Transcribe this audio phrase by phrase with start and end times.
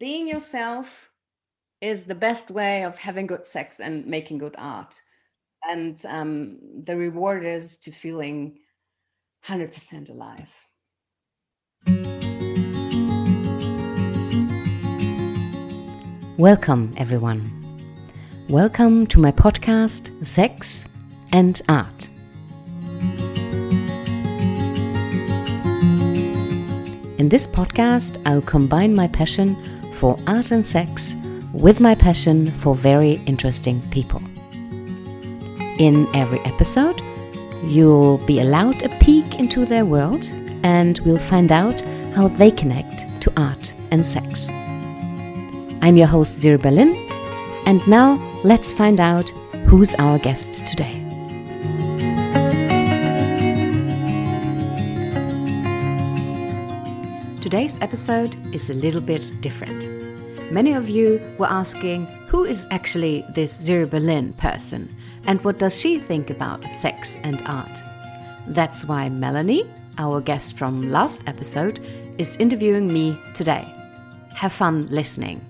[0.00, 1.10] being yourself
[1.80, 5.00] is the best way of having good sex and making good art.
[5.68, 8.58] And um, the reward is to feeling
[9.46, 10.52] 100% alive.
[16.38, 17.60] Welcome, everyone.
[18.48, 20.86] Welcome to my podcast, Sex
[21.32, 22.10] and Art.
[27.16, 29.56] In this podcast, I'll combine my passion
[30.04, 31.16] for art and sex
[31.54, 34.20] with my passion for very interesting people.
[35.78, 37.00] In every episode,
[37.62, 40.26] you'll be allowed a peek into their world
[40.62, 41.80] and we'll find out
[42.14, 44.50] how they connect to art and sex.
[45.80, 46.92] I'm your host, Ziri Berlin,
[47.64, 49.30] and now let's find out
[49.68, 51.03] who's our guest today.
[57.54, 59.88] Today's episode is a little bit different.
[60.50, 64.92] Many of you were asking who is actually this Ziri Berlin person
[65.28, 67.80] and what does she think about sex and art?
[68.48, 71.78] That's why Melanie, our guest from last episode,
[72.18, 73.72] is interviewing me today.
[74.34, 75.40] Have fun listening.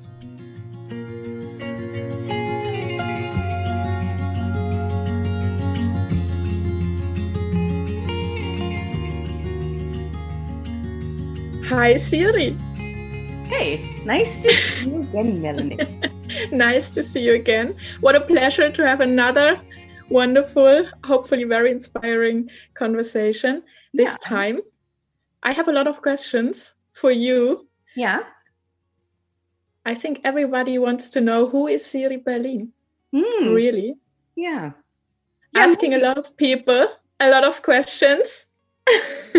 [11.77, 12.57] Hi, Siri.
[13.47, 15.79] Hey, nice to see you again, Melanie.
[16.53, 17.75] nice to see you again.
[18.01, 19.61] What a pleasure to have another
[20.09, 24.17] wonderful, hopefully very inspiring conversation this yeah.
[24.23, 24.61] time.
[25.43, 27.67] I have a lot of questions for you.
[27.97, 28.21] Yeah.
[29.85, 32.73] I think everybody wants to know who is Siri Berlin?
[33.13, 33.53] Mm.
[33.53, 33.97] Really?
[34.37, 34.71] Yeah.
[35.57, 36.87] Asking yeah, a lot of people,
[37.19, 38.47] a lot of questions.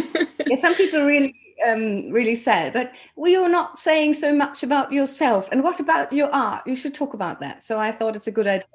[0.45, 2.73] yeah, some people really um, really sad.
[2.73, 5.49] But we are not saying so much about yourself.
[5.51, 6.65] And what about your art?
[6.65, 7.63] You should talk about that.
[7.63, 8.67] So I thought it's a good idea.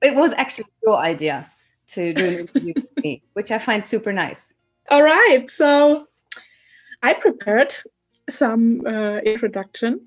[0.00, 1.50] It was actually your idea
[1.88, 4.54] to do an interview with me, which I find super nice.
[4.90, 5.48] All right.
[5.48, 6.08] So
[7.02, 7.74] I prepared
[8.30, 10.06] some uh, introduction.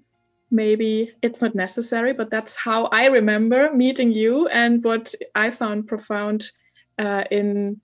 [0.52, 5.88] Maybe it's not necessary, but that's how I remember meeting you and what I found
[5.88, 6.52] profound
[7.00, 7.82] uh, in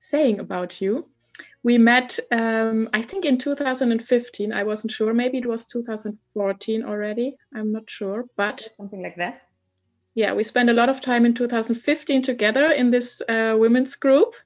[0.00, 1.08] saying about you
[1.64, 5.12] we met um, i think in 2015 i wasn't sure.
[5.12, 7.36] Maybe it was 2014 already.
[7.52, 9.42] I'm not sure but something like that.
[10.14, 14.36] Yeah we spent a lot of time in 2015 together in this uh, women's group.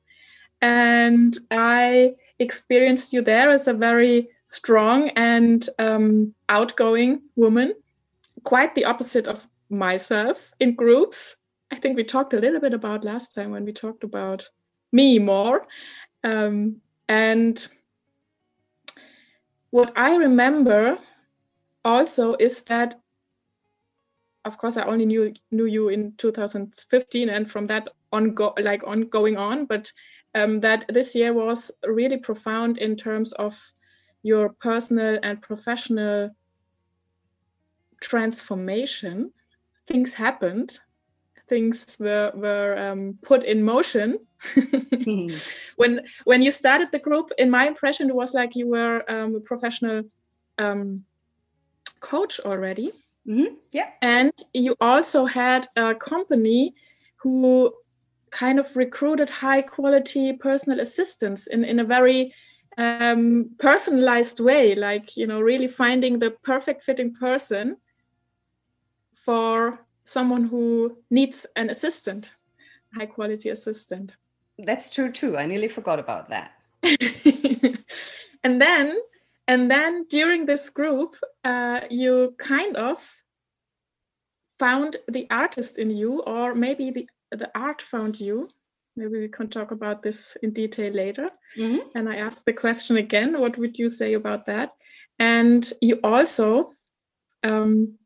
[0.63, 7.75] And i experienced you there as a very strong and um, outgoing woman.
[8.45, 11.37] Quite the opposite of myself in groups.
[11.71, 14.49] I think we talked a little bit about last time when we talked about
[14.91, 15.67] me more.
[16.25, 17.67] Um, and
[19.71, 20.99] what I remember
[21.85, 23.01] also is that,
[24.45, 28.87] of course, I only knew knew you in 2015, and from that on, go, like
[28.87, 29.67] on going on.
[29.67, 29.93] But
[30.35, 33.59] um, that this year was really profound in terms of
[34.23, 36.31] your personal and professional
[38.01, 39.33] transformation.
[39.87, 40.79] Things happened
[41.49, 44.19] things were were um, put in motion
[44.55, 45.37] mm-hmm.
[45.77, 49.35] when when you started the group in my impression it was like you were um,
[49.35, 50.03] a professional
[50.59, 51.05] um,
[52.01, 52.93] coach already
[53.27, 53.55] mm-hmm.
[53.73, 56.75] yeah and you also had a company
[57.17, 57.73] who
[58.31, 62.33] kind of recruited high quality personal assistants in, in a very
[62.77, 67.77] um, personalized way like you know really finding the perfect fitting person
[69.15, 72.33] for someone who needs an assistant,
[72.95, 74.17] high quality assistant.
[74.59, 75.37] That's true too.
[75.37, 76.53] I nearly forgot about that.
[78.43, 78.97] and then,
[79.47, 82.99] and then during this group, uh, you kind of
[84.59, 88.49] found the artist in you, or maybe the the art found you.
[88.97, 91.31] Maybe we can talk about this in detail later.
[91.57, 91.87] Mm-hmm.
[91.95, 94.75] And I asked the question again: What would you say about that?
[95.19, 96.73] And you also
[97.45, 97.99] um,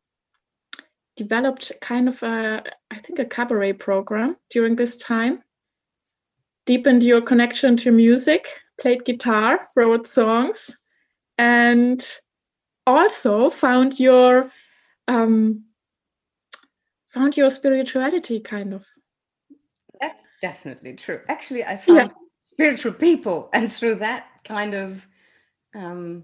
[1.15, 5.43] developed kind of a, I think, a cabaret program during this time,
[6.65, 8.47] deepened your connection to music,
[8.79, 10.75] played guitar, wrote songs,
[11.37, 12.05] and
[12.85, 14.51] also found your
[15.07, 15.65] um,
[17.07, 18.85] found your spirituality kind of.
[20.01, 21.21] That's definitely true.
[21.29, 22.07] Actually, I found yeah.
[22.39, 25.07] spiritual people, and through that kind of
[25.75, 26.23] um,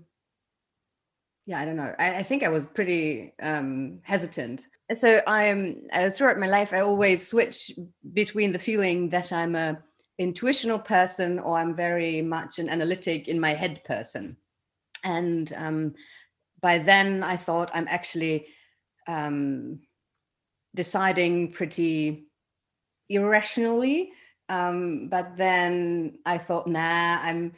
[1.50, 1.94] yeah, I don't know.
[1.98, 6.80] I, I think I was pretty um, hesitant so I'm uh, throughout my life, I
[6.80, 7.72] always switch
[8.14, 9.80] between the feeling that I'm a
[10.18, 14.36] intuitional person or I'm very much an analytic in my head person.
[15.04, 15.94] And um,
[16.60, 18.48] by then I thought I'm actually
[19.08, 19.80] um,
[20.76, 22.26] deciding pretty
[23.10, 24.12] irrationally.
[24.50, 27.54] Um, but then I thought, nah, I'm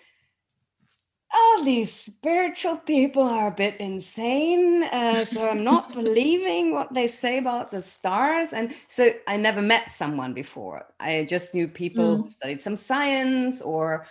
[1.34, 4.84] all these spiritual people are a bit insane.
[4.84, 8.54] Uh, so I'm not believing what they say about the stars.
[8.54, 10.86] And so I never met someone before.
[11.00, 12.24] I just knew people mm.
[12.24, 14.08] who studied some science or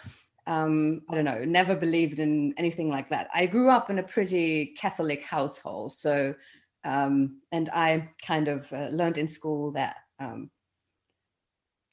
[0.47, 3.29] um, I don't know, never believed in anything like that.
[3.35, 5.93] I grew up in a pretty Catholic household.
[5.93, 6.35] So,
[6.85, 10.51] um, and I kind of uh, learned in school that um,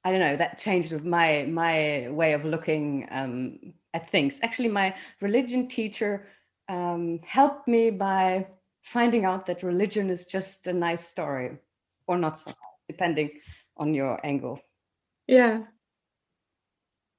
[0.03, 4.39] I don't know that changed my my way of looking um, at things.
[4.43, 6.27] Actually, my religion teacher
[6.69, 8.47] um, helped me by
[8.81, 11.57] finding out that religion is just a nice story,
[12.07, 13.31] or not so nice, depending
[13.75, 14.59] on your angle.
[15.27, 15.63] Yeah.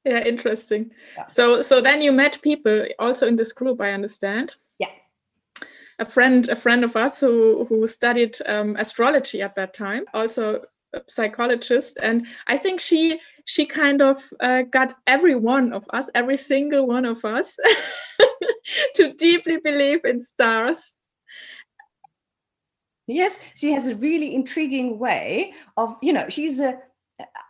[0.05, 0.93] Yeah, interesting.
[1.17, 1.27] Yeah.
[1.27, 3.81] So, so then you met people also in this group.
[3.81, 4.55] I understand.
[4.79, 4.89] Yeah.
[5.99, 10.63] A friend, a friend of us who who studied um, astrology at that time, also
[11.07, 16.37] psychologist and i think she she kind of uh, got every one of us every
[16.37, 17.57] single one of us
[18.95, 20.95] to deeply believe in stars
[23.07, 26.79] yes she has a really intriguing way of you know she's a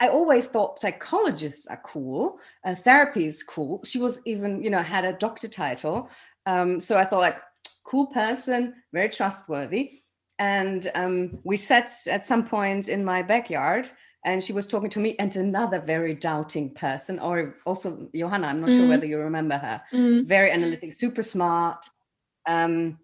[0.01, 3.83] I always thought psychologists are cool, uh, therapy is cool.
[3.85, 6.09] She was even, you know, had a doctor title.
[6.47, 7.37] Um, so I thought, like,
[7.85, 10.05] cool person, very trustworthy
[10.39, 13.91] and um, we sat at some point in my backyard
[14.25, 18.61] and she was talking to me and another very doubting person or also johanna i'm
[18.61, 18.77] not mm.
[18.77, 20.27] sure whether you remember her mm.
[20.27, 21.87] very analytic super smart
[22.49, 22.99] um,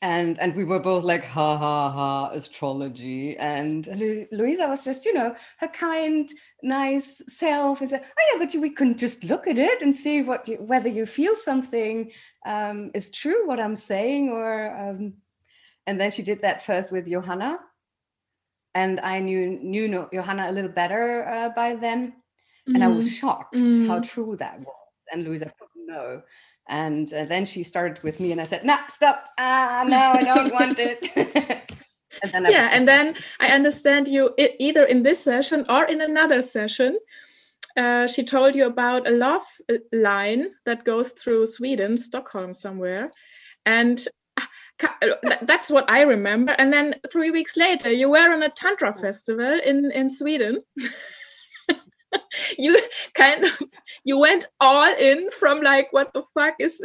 [0.00, 5.04] and and we were both like ha ha ha astrology and Lu- louisa was just
[5.04, 6.32] you know her kind
[6.62, 10.46] nice self is oh yeah but we couldn't just look at it and see what
[10.46, 12.12] you, whether you feel something
[12.46, 15.14] um, is true what i'm saying or um,
[15.88, 17.58] and then she did that first with Johanna,
[18.74, 22.12] and I knew knew Johanna a little better uh, by then,
[22.66, 23.20] and I was mm.
[23.20, 23.86] shocked mm.
[23.88, 24.96] how true that was.
[25.10, 26.22] And Louisa couldn't know.
[26.68, 29.30] And uh, then she started with me, and I said, "Nah, stop!
[29.38, 31.00] Ah, no, I don't want it."
[32.22, 36.42] and then yeah, and then I understand you either in this session or in another
[36.42, 36.98] session.
[37.76, 43.10] Uh, she told you about a love uh, line that goes through Sweden, Stockholm, somewhere,
[43.64, 44.06] and
[45.42, 46.52] that's what I remember.
[46.52, 50.62] And then three weeks later, you were on a tantra festival in in Sweden.
[52.58, 52.80] you
[53.14, 53.62] kind of
[54.04, 56.80] you went all in from like what the fuck is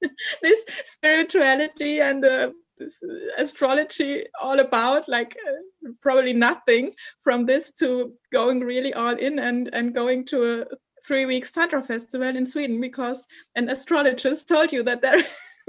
[0.42, 3.02] this spirituality and uh, this
[3.36, 9.68] astrology all about like uh, probably nothing from this to going really all in and
[9.72, 10.64] and going to a
[11.06, 13.26] three weeks tantra festival in sweden because
[13.56, 15.24] an astrologist told you that there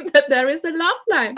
[0.13, 1.35] that there is a love line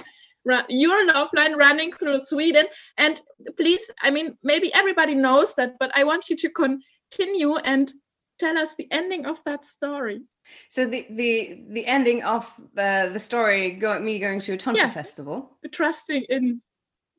[0.69, 2.65] your love line running through Sweden.
[2.97, 3.19] And
[3.57, 7.91] please, I mean, maybe everybody knows that, but I want you to continue and
[8.39, 10.21] tell us the ending of that story.
[10.69, 14.85] So the the the ending of uh, the story, go, me going to a tantra
[14.85, 14.89] yeah.
[14.89, 16.61] festival, trusting in.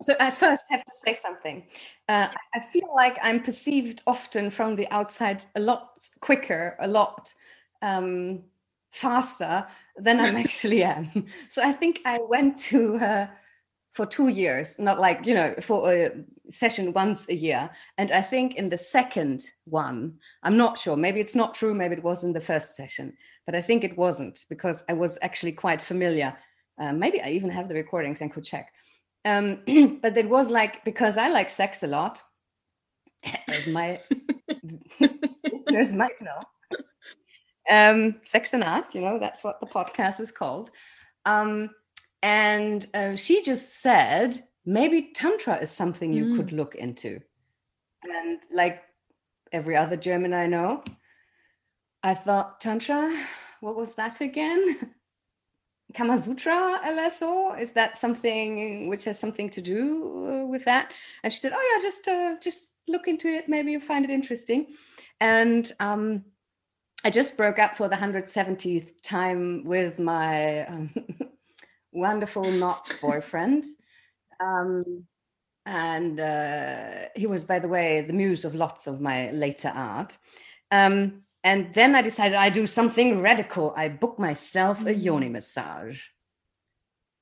[0.01, 1.65] So I first have to say something.
[2.09, 7.33] Uh, I feel like I'm perceived often from the outside a lot quicker, a lot
[7.83, 8.43] um,
[8.93, 9.67] faster
[9.97, 11.27] than I'm actually am.
[11.49, 13.31] So I think I went to her
[13.93, 16.11] for two years, not like, you know, for a
[16.49, 17.69] session once a year.
[17.99, 21.97] And I think in the second one, I'm not sure, maybe it's not true, maybe
[21.97, 23.13] it was in the first session,
[23.45, 26.37] but I think it wasn't because I was actually quite familiar.
[26.79, 28.73] Uh, maybe I even have the recordings and could check.
[29.27, 29.61] Um,
[30.03, 32.23] but it was like, because I like sex a lot,
[33.49, 34.01] as my
[35.53, 36.41] listeners might know,
[37.71, 40.71] um, Sex and Art, you know, that's what the podcast is called.
[41.25, 41.71] Um,
[42.23, 46.37] and uh, she just said, maybe Tantra is something you mm.
[46.37, 47.21] could look into.
[48.05, 48.83] And like
[49.53, 50.83] every other German I know,
[52.03, 53.13] I thought, Tantra,
[53.61, 54.95] what was that again?
[55.95, 57.59] Kama Sutra LSO?
[57.59, 60.93] Is that something which has something to do uh, with that?
[61.23, 63.49] And she said, Oh yeah, just uh, just look into it.
[63.49, 64.69] Maybe you find it interesting.
[65.21, 66.25] And um,
[67.05, 70.95] I just broke up for the 170th time with my um,
[71.93, 73.65] wonderful not boyfriend.
[74.39, 75.05] Um,
[75.67, 80.17] and uh, he was, by the way, the muse of lots of my later art.
[80.71, 83.73] Um, and then I decided I do something radical.
[83.77, 85.33] I booked myself a yoni mm.
[85.33, 86.07] massage.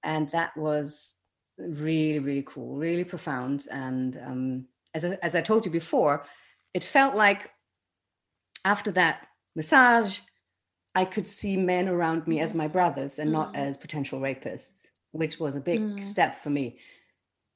[0.02, 1.16] And that was
[1.58, 3.66] really, really cool, really profound.
[3.70, 6.24] And um, as, I, as I told you before,
[6.74, 7.50] it felt like
[8.64, 9.26] after that
[9.56, 10.18] massage,
[10.94, 13.58] I could see men around me as my brothers and not mm.
[13.58, 14.86] as potential rapists.
[15.12, 16.02] which was a big mm.
[16.02, 16.78] step for me.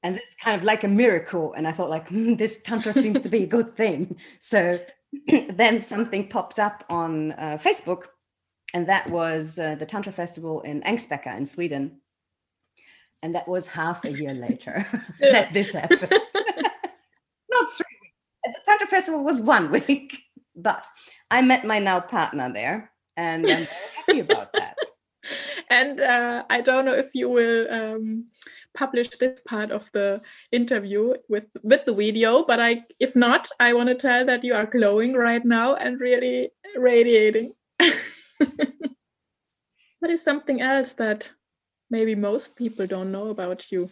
[0.03, 1.53] And it's kind of like a miracle.
[1.53, 4.17] And I thought, like, mm, this tantra seems to be a good thing.
[4.39, 4.79] So
[5.53, 8.03] then something popped up on uh, Facebook,
[8.73, 12.01] and that was uh, the Tantra Festival in Ängsbacka in Sweden.
[13.21, 14.85] And that was half a year later
[15.19, 16.01] that this happened.
[17.49, 18.15] Not three weeks.
[18.43, 20.24] The Tantra Festival was one week,
[20.55, 20.85] but
[21.29, 24.77] I met my now partner there, and I'm very happy about that.
[25.71, 28.25] And uh, I don't know if you will um,
[28.75, 30.21] publish this part of the
[30.51, 34.53] interview with with the video but i if not i want to tell that you
[34.53, 37.53] are glowing right now and really radiating
[39.99, 41.31] what is something else that
[41.89, 43.89] maybe most people don't know about you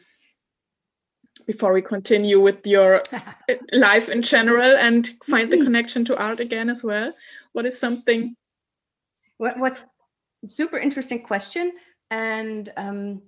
[1.45, 3.01] before we continue with your
[3.73, 7.11] life in general and find the connection to art again as well
[7.53, 8.35] what is something
[9.37, 9.85] what, what's
[10.45, 11.73] super interesting question
[12.11, 13.21] and um,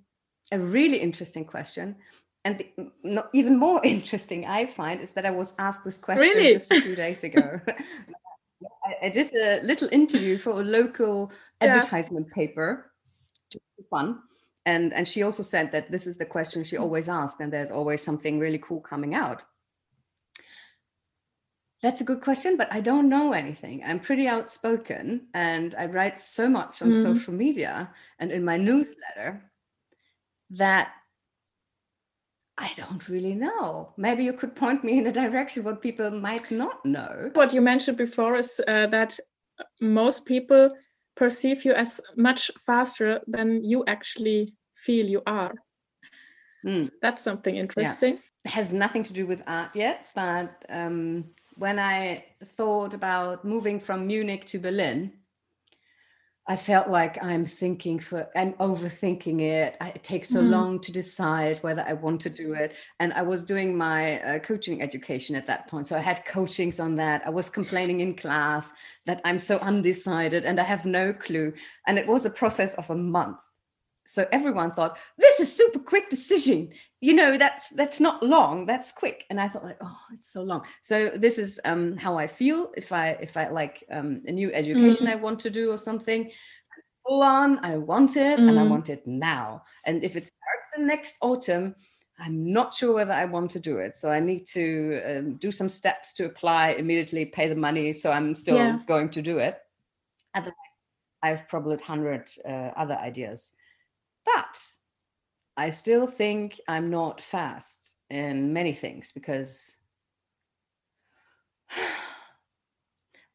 [0.52, 1.96] a really interesting question.
[2.44, 6.28] And the, no, even more interesting, I find, is that I was asked this question
[6.28, 6.54] really?
[6.54, 7.60] just a few days ago.
[8.86, 11.32] I, I, did a little interview for a local
[11.62, 11.76] yeah.
[11.76, 12.92] advertisement paper,
[13.52, 14.20] just for fun.
[14.66, 17.72] And, and she also said that this is the question she always asks, and there's
[17.72, 19.44] always something really cool coming out.
[21.84, 23.84] That's a good question, but I don't know anything.
[23.86, 27.04] I'm pretty outspoken and I write so much on mm.
[27.04, 29.44] social media and in my newsletter
[30.52, 30.94] that
[32.58, 33.94] I don't really know.
[33.98, 37.30] Maybe you could point me in a direction what people might not know.
[37.34, 39.20] What you mentioned before is uh, that
[39.80, 40.72] most people
[41.16, 45.54] perceive you as much faster than you actually feel you are.
[46.66, 46.92] Mm.
[47.02, 48.14] That's something interesting.
[48.14, 48.20] Yeah.
[48.46, 51.26] It has nothing to do with art yet, but um,
[51.58, 52.26] when I
[52.58, 55.14] thought about moving from Munich to Berlin,
[56.48, 59.76] I felt like I'm thinking for, I'm overthinking it.
[59.82, 60.50] it takes so mm.
[60.50, 62.74] long to decide whether I want to do it.
[63.00, 65.88] And I was doing my uh, coaching education at that point.
[65.88, 67.24] So I had coachings on that.
[67.26, 68.74] I was complaining in class
[69.08, 71.52] that I'm so undecided and I have no clue.
[71.88, 73.38] And it was a process of a month
[74.06, 76.70] so everyone thought this is super quick decision
[77.02, 80.42] you know that's that's not long that's quick and i thought like oh it's so
[80.42, 84.32] long so this is um how i feel if i if i like um a
[84.32, 85.12] new education mm.
[85.12, 86.32] i want to do or something
[87.06, 88.48] full on i want it mm.
[88.48, 88.70] and i mm.
[88.70, 91.76] want it now and if it starts in next autumn
[92.20, 95.52] i'm not sure whether i want to do it so i need to um, do
[95.52, 98.80] some steps to apply immediately pay the money so i'm still yeah.
[98.88, 99.60] going to do it
[100.34, 100.54] otherwise
[101.24, 103.52] i've probably 100 uh, other ideas
[104.26, 104.68] but
[105.58, 109.76] I still think I'm not fast in many things because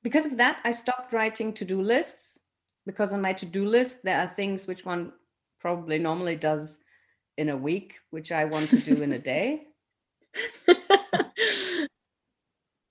[0.03, 2.39] because of that I stopped writing to-do lists
[2.87, 5.13] because on my to-do list there are things which one
[5.61, 6.79] probably normally does
[7.39, 9.67] in a week which I want to do in a day.
[10.69, 10.77] you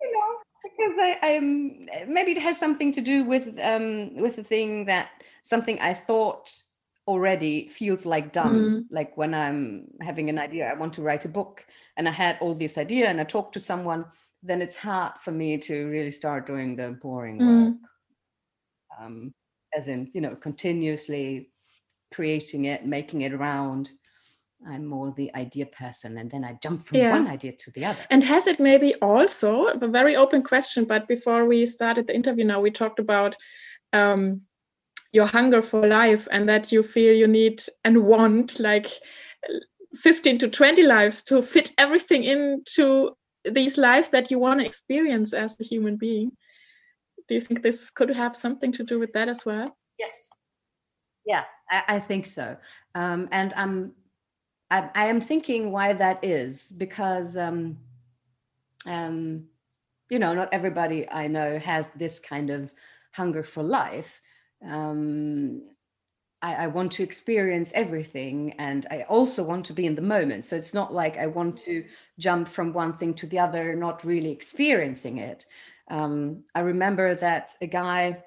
[0.01, 4.85] know, because I, I'm maybe it has something to do with um with the thing
[4.85, 5.09] that
[5.43, 6.51] something I thought
[7.09, 8.83] already feels like done mm.
[8.91, 11.65] like when i'm having an idea i want to write a book
[11.97, 14.05] and i had all this idea and i talk to someone
[14.43, 17.65] then it's hard for me to really start doing the boring mm.
[17.65, 17.75] work
[19.01, 19.33] um,
[19.75, 21.49] as in you know continuously
[22.13, 23.91] creating it making it around
[24.69, 27.11] i'm more the idea person and then i jump from yeah.
[27.11, 31.07] one idea to the other and has it maybe also a very open question but
[31.07, 33.35] before we started the interview now we talked about
[33.93, 34.41] um,
[35.11, 38.87] your hunger for life and that you feel you need and want like
[39.95, 45.33] 15 to 20 lives to fit everything into these lives that you want to experience
[45.33, 46.31] as a human being.
[47.27, 49.77] Do you think this could have something to do with that as well?
[49.97, 50.29] Yes.
[51.25, 52.57] Yeah i, I think so.
[52.95, 53.93] Um, and i'm
[54.71, 57.77] I, I, am thinking why that is because um,
[58.85, 59.47] um,
[60.09, 62.73] you know not everybody i know has this kind of
[63.13, 64.21] hunger for life
[64.65, 65.61] um,
[66.41, 70.45] I, I, want to experience everything and I also want to be in the moment.
[70.45, 71.85] So it's not like I want to
[72.17, 75.45] jump from one thing to the other, not really experiencing it.
[75.89, 78.23] Um, I remember that a guy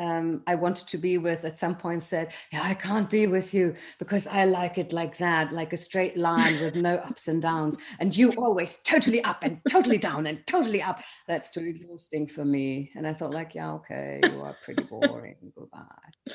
[0.00, 3.52] um, I wanted to be with at some point said, Yeah, I can't be with
[3.52, 7.40] you because I like it like that, like a straight line with no ups and
[7.40, 7.76] downs.
[7.98, 11.02] And you always totally up and totally down and totally up.
[11.28, 12.90] That's too exhausting for me.
[12.96, 15.36] And I thought, like, yeah, okay, you are pretty boring.
[15.54, 15.84] Goodbye.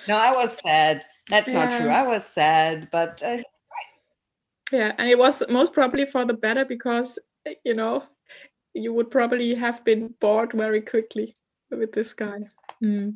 [0.07, 1.03] No, I was sad.
[1.27, 1.65] That's yeah.
[1.65, 1.89] not true.
[1.89, 3.37] I was sad, but uh,
[4.71, 7.17] yeah, and it was most probably for the better because
[7.63, 8.03] you know
[8.75, 11.33] you would probably have been bored very quickly
[11.71, 12.41] with this guy.
[12.83, 13.15] Mm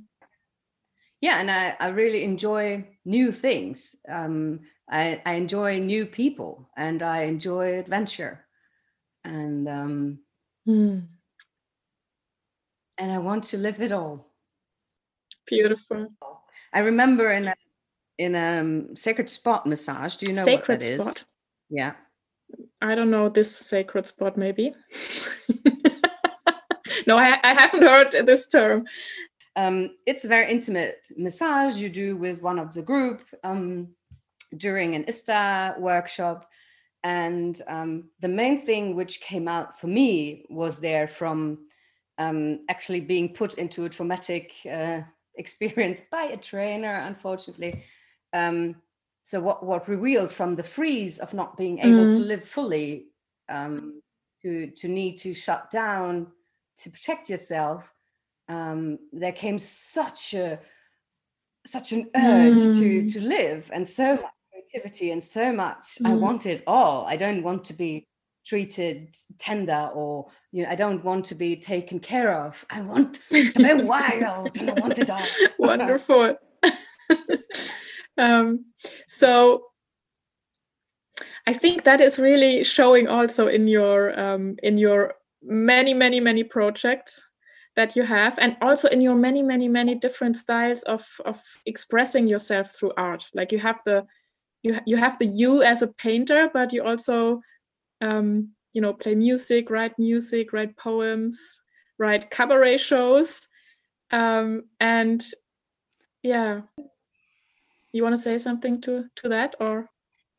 [1.22, 7.02] yeah and i, I really enjoy new things um, I, I enjoy new people and
[7.02, 8.46] i enjoy adventure
[9.24, 10.20] and um,
[10.68, 11.08] Mm,
[12.98, 14.34] and i want to live it all
[15.48, 16.08] beautiful.
[16.74, 17.56] i remember in a
[18.18, 21.02] in a um, sacred spot massage do you know Sacred what that is?
[21.02, 21.24] spot.
[21.70, 21.94] yeah
[22.82, 24.74] I don't know this sacred spot, maybe.
[27.08, 28.86] no, I, I haven't heard this term.
[29.60, 33.90] Um, it's a very intimate massage you do with one of the group um,
[34.56, 36.50] during an ISTA workshop.
[37.04, 41.38] And um, the main thing which came out for me was there from
[42.18, 45.02] um, actually being put into a traumatic uh,
[45.36, 47.84] experience by a trainer, unfortunately.
[48.32, 48.76] Um,
[49.24, 52.28] so what, what revealed from the freeze of not being able to Mm.
[52.28, 53.08] live fully,
[53.50, 54.02] um,
[54.42, 56.28] to, to need to shut down,
[56.82, 57.94] to protect yourself,
[58.50, 60.60] um, there came such a
[61.66, 63.14] such an urge to Mm.
[63.14, 66.20] to live and so much creativity and so much I Mm.
[66.20, 67.06] want it all.
[67.06, 68.08] I don't want to be
[68.46, 72.66] treated tender or you know I don't want to be taken care of.
[72.70, 75.26] I want to be wild and I want it all.
[75.60, 76.36] Wonderful.
[78.18, 78.66] um,
[79.08, 79.66] so
[81.46, 86.44] I think that is really showing also in your um, in your many many many
[86.44, 87.24] projects
[87.76, 92.28] that you have and also in your many many many different styles of of expressing
[92.28, 93.26] yourself through art.
[93.34, 94.06] Like you have the
[94.64, 97.42] you, you have the you as a painter but you also
[98.02, 101.62] um, you know play music write music write poems
[101.98, 103.48] write cabaret shows
[104.12, 105.24] um, and
[106.24, 106.62] yeah.
[107.92, 109.90] You want to say something to to that or?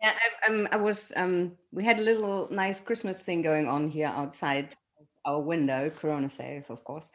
[0.02, 1.12] Yeah, I, I was.
[1.16, 4.74] Um, we had a little nice Christmas thing going on here outside
[5.24, 7.10] our window, Corona safe, of course,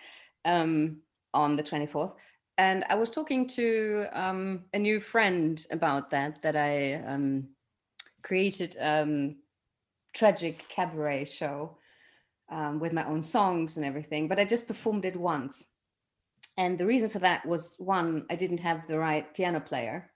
[0.46, 0.98] um,
[1.34, 2.14] on the twenty fourth.
[2.58, 6.42] And I was talking to um, a new friend about that.
[6.42, 7.50] That I um,
[8.22, 9.38] created um,
[10.14, 11.78] tragic cabaret show
[12.50, 14.28] um, with my own songs and everything.
[14.28, 15.66] But I just performed it once,
[16.58, 20.12] and the reason for that was one, I didn't have the right piano player.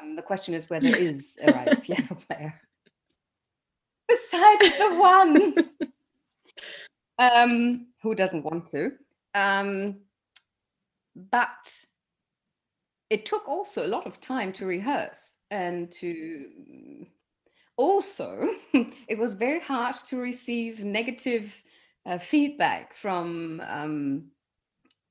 [0.00, 2.54] Um, the question is whether there is a right piano player
[4.08, 5.54] besides the one
[7.18, 8.92] um, who doesn't want to.
[9.34, 10.00] Um,
[11.14, 11.84] but
[13.10, 17.06] it took also a lot of time to rehearse and to
[17.76, 18.48] also
[19.08, 21.62] it was very hard to receive negative
[22.06, 24.30] uh, feedback from um,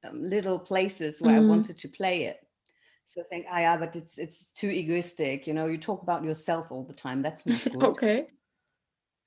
[0.03, 1.47] um, little places where I Mm.
[1.47, 2.39] wanted to play it.
[3.05, 5.47] So I think, ah, yeah, but it's it's too egoistic.
[5.47, 7.21] You know, you talk about yourself all the time.
[7.21, 7.97] That's not good.
[8.03, 8.27] okay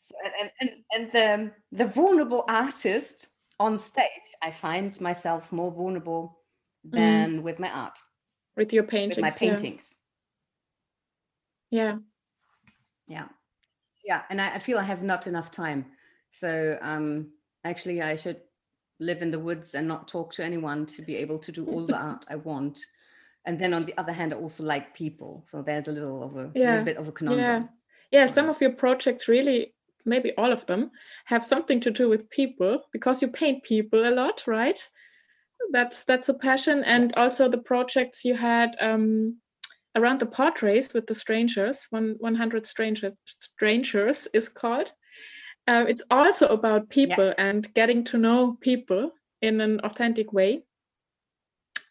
[0.03, 6.41] So, and, and and the the vulnerable artist on stage, I find myself more vulnerable
[6.83, 7.99] than with my art,
[8.57, 9.35] with your with paintings my yeah.
[9.39, 9.97] paintings.
[11.71, 11.99] yeah
[13.07, 13.29] Yeah,
[14.05, 15.85] yeah, and I, I feel I have not enough time.
[16.33, 17.33] So um,
[17.65, 18.41] actually, I should
[19.01, 21.87] live in the woods and not talk to anyone to be able to do all
[21.87, 22.79] the art I want.
[23.45, 25.43] And then on the other hand, I also like people.
[25.45, 27.63] So there's a little of a Yeah, little bit of a conundrum.
[27.63, 27.69] yeah
[28.13, 30.91] yeah some of your projects really maybe all of them
[31.25, 34.81] have something to do with people because you paint people a lot right?
[35.73, 36.85] That's that's a passion.
[36.85, 39.39] And also the projects you had um
[39.97, 44.93] around the portraits with the strangers one 100 stranger, strangers is called.
[45.67, 50.65] Uh, it's also about people and getting to know people in an authentic way.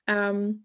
[0.08, 0.62] Um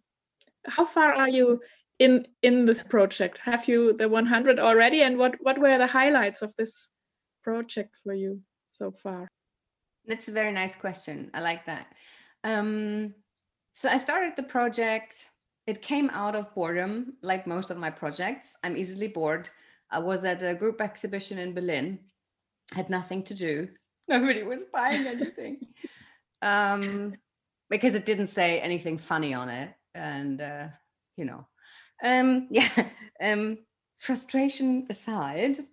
[0.67, 1.61] how far are you
[1.99, 3.39] in in this project?
[3.39, 5.03] Have you the 100 already?
[5.03, 6.91] And what what were the highlights of this
[7.45, 9.29] project for you so far
[10.07, 11.31] That's a very nice question.
[11.33, 11.87] I like that.
[12.45, 13.15] Um,
[13.73, 15.29] so I started the project.
[15.67, 18.57] It came out of boredom, like most of my projects.
[18.63, 19.49] I'm easily bored.
[19.91, 21.99] I was at a group exhibition in Berlin,
[22.73, 23.69] had nothing to do.
[24.09, 25.57] Nobody was buying anything
[26.43, 27.15] um,
[27.71, 29.71] because it didn't say anything funny on it.
[29.95, 30.69] And, uh,
[31.17, 31.47] you know,
[32.05, 32.69] um, yeah,
[33.23, 33.59] um,
[33.99, 35.65] frustration aside,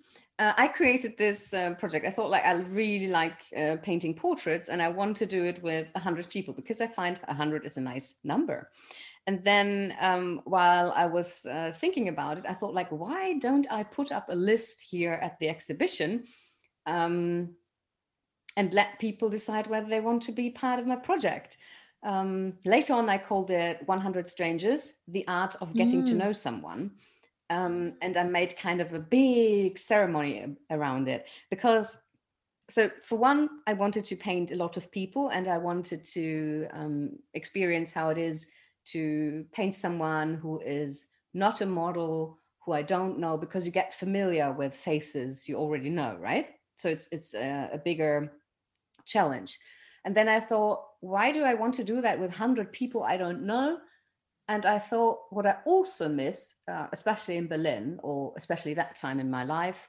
[0.42, 2.04] uh, I created this uh, project.
[2.04, 5.62] I thought like I really like uh, painting portraits, and I want to do it
[5.62, 8.72] with hundred people because I find hundred is a nice number.
[9.28, 13.68] And then um, while I was uh, thinking about it, I thought like, why don't
[13.70, 16.24] I put up a list here at the exhibition,
[16.88, 17.54] um,
[18.58, 21.58] and let people decide whether they want to be part of my project.
[22.02, 26.18] Um, later on, I called it 100 Strangers: The Art of Getting to Mm.
[26.18, 26.92] Know Someone
[27.52, 31.98] um, and I made kind of a big ceremony around it because,
[32.70, 36.68] so for one, I wanted to paint a lot of people and I wanted to
[36.72, 38.48] um, experience how it is
[38.86, 43.94] to paint someone who is not a model who I don't know because you get
[43.94, 46.48] familiar with faces you already know, right?
[46.78, 48.32] So it's it's a, a bigger
[49.06, 49.60] challenge.
[50.06, 53.18] And then I thought, why do I want to do that with 100 people I
[53.18, 53.80] don't know?
[54.52, 59.22] And I thought, what I also miss, uh, especially in Berlin, or especially that time
[59.22, 59.88] in my life,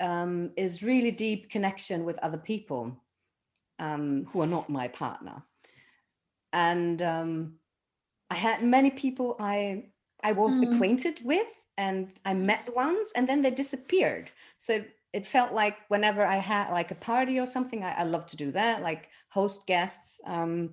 [0.00, 3.00] um, is really deep connection with other people
[3.78, 5.44] um, who are not my partner.
[6.52, 7.54] And um,
[8.30, 9.84] I had many people I
[10.24, 10.64] I was mm.
[10.66, 14.28] acquainted with, and I met once, and then they disappeared.
[14.58, 18.26] So it felt like whenever I had like a party or something, I, I love
[18.26, 20.20] to do that, like host guests.
[20.26, 20.70] Um,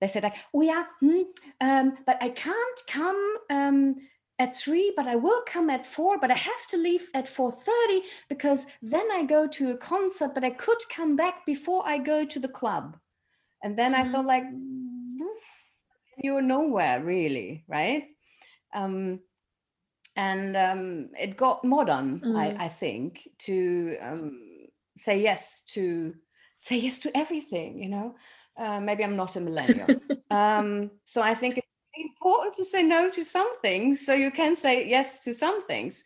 [0.00, 1.22] they said like, oh yeah, hmm,
[1.60, 3.96] um, but I can't come um,
[4.38, 8.00] at three, but I will come at four, but I have to leave at 4.30
[8.28, 12.24] because then I go to a concert, but I could come back before I go
[12.24, 12.96] to the club.
[13.62, 14.08] And then mm-hmm.
[14.08, 14.44] I felt like
[16.18, 18.04] you're nowhere really, right?
[18.74, 19.20] Um,
[20.14, 22.36] and um, it got modern, mm.
[22.36, 24.40] I, I, think, to um,
[24.96, 26.14] say yes to
[26.58, 27.80] say yes to everything.
[27.80, 28.16] You know,
[28.58, 29.88] uh, maybe I'm not a millennial,
[30.30, 31.66] um, so I think it's
[31.96, 36.04] important to say no to some things so you can say yes to some things.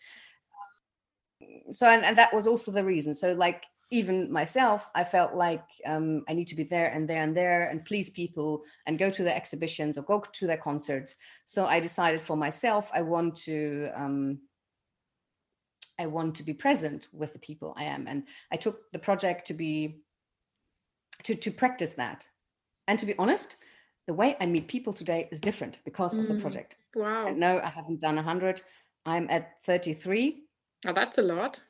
[1.43, 3.15] Um, so and, and that was also the reason.
[3.15, 3.63] So like
[3.93, 7.69] even myself i felt like um, i need to be there and there and there
[7.69, 11.79] and please people and go to their exhibitions or go to their concerts so i
[11.79, 14.39] decided for myself i want to um,
[16.01, 18.07] i want to be present with the people i am.
[18.09, 20.01] And i took the project to be
[21.25, 22.27] to to practice that
[22.89, 23.57] and to be honest
[24.07, 26.21] the way I meet people today is different because mm.
[26.21, 26.41] of the mm.
[26.41, 26.77] project.
[26.95, 27.27] Wow.
[27.27, 28.63] And no, I haven't done 100.
[29.07, 30.43] I'm at 33.
[30.87, 31.61] Oh, that's a lot.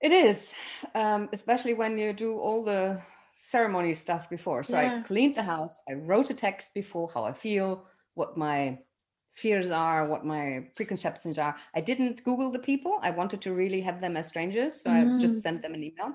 [0.00, 0.54] It is,
[0.94, 3.00] um, especially when you do all the
[3.32, 4.62] ceremony stuff before.
[4.62, 4.98] So yeah.
[4.98, 5.80] I cleaned the house.
[5.88, 8.78] I wrote a text before how I feel, what my
[9.32, 11.56] fears are, what my preconceptions are.
[11.74, 12.98] I didn't Google the people.
[13.02, 14.82] I wanted to really have them as strangers.
[14.82, 15.16] So mm.
[15.16, 15.42] I just mm.
[15.42, 16.14] sent them an email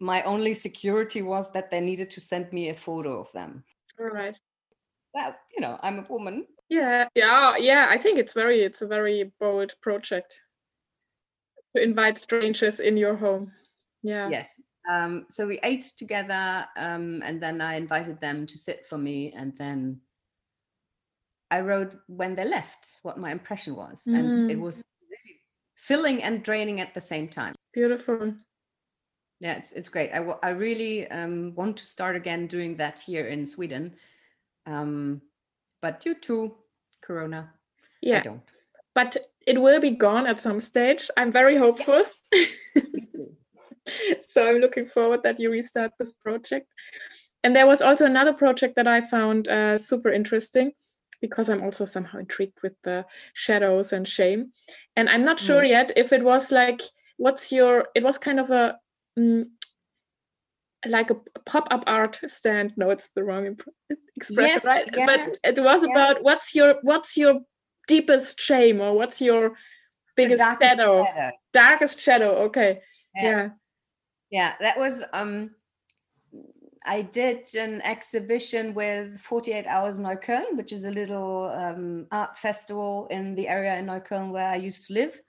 [0.00, 3.64] my only security was that they needed to send me a photo of them.
[4.00, 4.38] All right.
[5.14, 6.46] Well, you know, I'm a woman.
[6.68, 7.86] Yeah, yeah, yeah.
[7.88, 10.40] I think it's very, it's a very bold project
[11.74, 13.52] to invite strangers in your home.
[14.02, 14.28] Yeah.
[14.28, 14.60] Yes.
[14.88, 19.32] Um, so we ate together, um, and then I invited them to sit for me,
[19.32, 20.00] and then
[21.50, 24.18] I wrote when they left what my impression was, mm.
[24.18, 24.62] and it mm.
[24.62, 25.40] was really
[25.74, 27.54] filling and draining at the same time.
[27.74, 28.34] Beautiful
[29.40, 30.10] yeah it's, it's great.
[30.12, 33.94] I, w- I really um, want to start again doing that here in sweden.
[34.66, 35.22] Um,
[35.80, 36.54] but due to
[37.00, 37.50] corona
[38.02, 38.42] yeah i don't.
[38.94, 41.10] but it will be gone at some stage.
[41.16, 42.04] I'm very hopeful.
[44.22, 46.66] So i'm looking forward that you restart this project.
[47.44, 50.72] And there was also another project that i found uh, super interesting
[51.20, 54.52] because i'm also somehow intrigued with the shadows and shame.
[54.96, 55.68] And i'm not sure mm.
[55.68, 56.82] yet if it was like
[57.16, 58.78] what's your it was kind of a
[59.18, 59.44] mm,
[60.86, 63.56] like a pop-up art stand no it's the wrong
[64.16, 65.90] expression yes, right yeah, but it was yeah.
[65.90, 67.40] about what's your what's your
[67.88, 69.52] deepest shame or what's your
[70.16, 71.04] biggest shadow?
[71.04, 71.30] shadow?
[71.52, 72.80] darkest shadow okay
[73.16, 73.30] yeah.
[73.30, 73.48] yeah
[74.30, 75.50] yeah that was um
[76.86, 83.08] I did an exhibition with 48 Hours Neukölln, which is a little um, art festival
[83.10, 85.20] in the area in Neukölln where I used to live.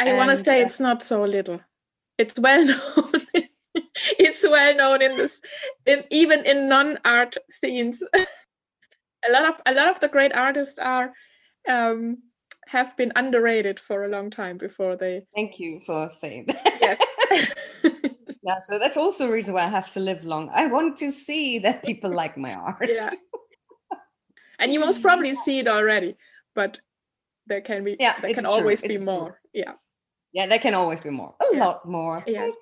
[0.00, 1.60] I want to say uh, it's not so little
[2.18, 3.12] it's well known.
[4.18, 5.40] It's well known in this
[5.86, 8.02] in even in non-art scenes.
[9.28, 11.12] A lot of a lot of the great artists are
[11.68, 12.18] um,
[12.68, 16.78] have been underrated for a long time before they thank you for saying that.
[16.80, 16.98] Yes.
[18.44, 20.48] Yeah so that's also a reason why i have to live long.
[20.54, 22.88] I want to see that people like my art.
[22.88, 23.10] Yeah.
[24.58, 26.16] And you most probably see it already
[26.54, 26.80] but
[27.46, 28.52] there can be yeah there can true.
[28.52, 29.26] always it's be more.
[29.28, 29.62] True.
[29.62, 29.72] yeah
[30.32, 31.64] yeah there can always be more a yeah.
[31.64, 32.24] lot more.
[32.26, 32.54] Yes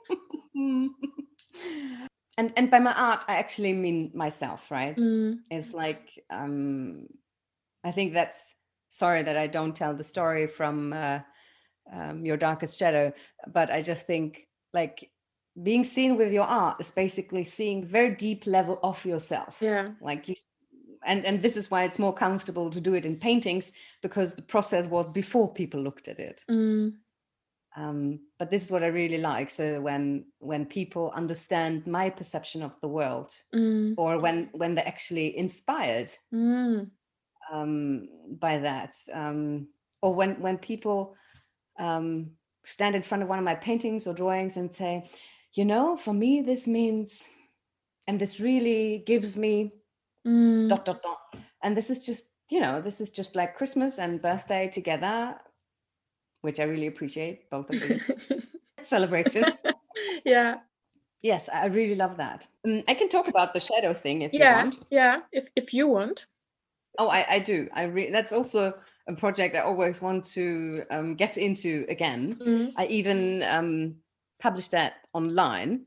[0.54, 4.96] and and by my art i actually mean myself right?
[4.96, 5.38] Mm.
[5.50, 7.06] it's like um
[7.84, 8.54] i think that's
[8.88, 11.20] sorry that i don't tell the story from uh,
[11.92, 13.12] um, your darkest shadow
[13.52, 15.10] but i just think like
[15.62, 19.56] being seen with your art is basically seeing very deep level of yourself.
[19.60, 19.88] Yeah.
[20.00, 20.34] Like you
[21.04, 24.42] and and this is why it's more comfortable to do it in paintings because the
[24.42, 26.44] process was before people looked at it.
[26.50, 26.96] Mm
[27.76, 29.50] um, but this is what I really like.
[29.50, 33.94] So when when people understand my perception of the world, mm.
[33.98, 36.90] or when when they're actually inspired mm.
[37.52, 38.08] um,
[38.40, 39.68] by that, um,
[40.00, 41.16] or when when people
[41.78, 42.30] um,
[42.64, 45.10] stand in front of one of my paintings or drawings and say,
[45.52, 47.28] you know, for me this means,
[48.08, 49.72] and this really gives me
[50.26, 50.66] mm.
[50.70, 51.18] dot dot dot.
[51.62, 55.34] and this is just you know this is just like christmas and birthday together
[56.46, 58.10] which i really appreciate both of these
[58.82, 59.58] celebrations.
[60.24, 60.56] Yeah.
[61.22, 62.46] Yes i really love that.
[62.66, 64.74] Um, i can talk about the shadow thing if yeah you want.
[64.90, 66.26] yeah if, if you want.
[66.98, 67.68] Oh i, I do.
[67.74, 68.60] I re- that's also
[69.08, 72.36] a project i always want to um, get into again.
[72.40, 72.72] Mhm.
[72.76, 73.96] i even um,
[74.38, 75.86] published that online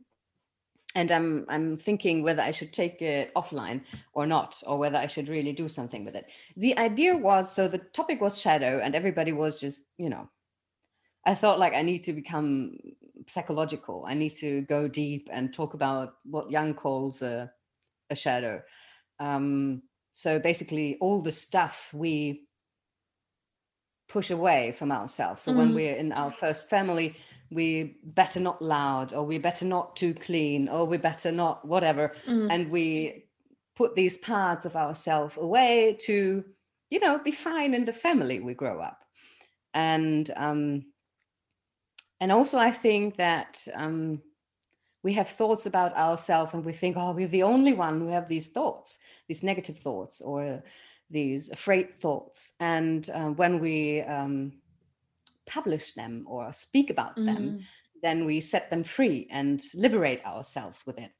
[0.96, 3.82] and I'm I'm thinking whether I should take it offline
[4.14, 6.26] or not, or whether I should really do something with it.
[6.58, 10.28] The idea was so the topic was shadow, and everybody was just you know,
[11.26, 12.78] I thought like I need to become
[13.28, 14.06] psychological.
[14.08, 17.52] I need to go deep and talk about what Jung calls a
[18.10, 18.62] a shadow.
[19.20, 22.48] Um, so basically, all the stuff we
[24.08, 25.44] push away from ourselves.
[25.44, 25.76] So when Mhm.
[25.76, 27.16] we're in our first family,
[27.52, 32.14] we better not loud, or we better not too clean, or we better not whatever,
[32.26, 32.50] Mm.
[32.50, 33.30] and we
[33.76, 36.44] put these parts of ourselves away to,
[36.90, 39.06] you know, be fine in the family we grow up,
[39.74, 40.92] and um,
[42.20, 44.22] and also I think that um,
[45.04, 48.28] we have thoughts about ourselves, and we think, oh, we're the only one who have
[48.28, 50.64] these thoughts, these negative thoughts, or
[51.10, 54.54] these afraid thoughts, and uh, when we um,
[55.48, 57.64] publish them or speak about them, Mm.
[58.04, 61.12] then we set them free and liberate ourselves with it.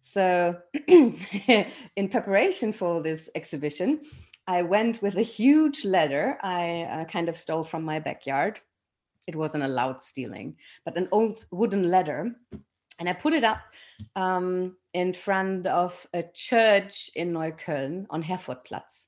[0.00, 4.00] So, in preparation for this exhibition,
[4.46, 8.60] I went with a huge letter I uh, kind of stole from my backyard.
[9.26, 12.32] It wasn't allowed stealing, but an old wooden ladder.
[12.98, 13.60] And I put it up
[14.16, 19.06] um, in front of a church in Neukölln on Herrfurthplatz.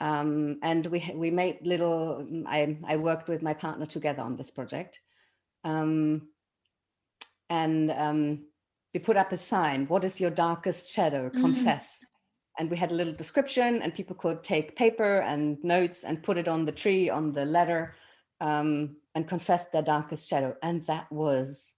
[0.00, 2.26] Um, and we we made little.
[2.46, 5.00] I I worked with my partner together on this project,
[5.62, 6.28] um,
[7.48, 8.46] and um,
[8.92, 9.86] we put up a sign.
[9.86, 11.30] What is your darkest shadow?
[11.30, 11.40] Mm.
[11.40, 12.04] Confess.
[12.58, 16.38] And we had a little description, and people could take paper and notes and put
[16.38, 17.94] it on the tree on the letter,
[18.40, 20.56] um, and confessed their darkest shadow.
[20.62, 21.72] And that was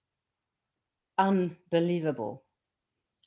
[1.19, 2.45] unbelievable.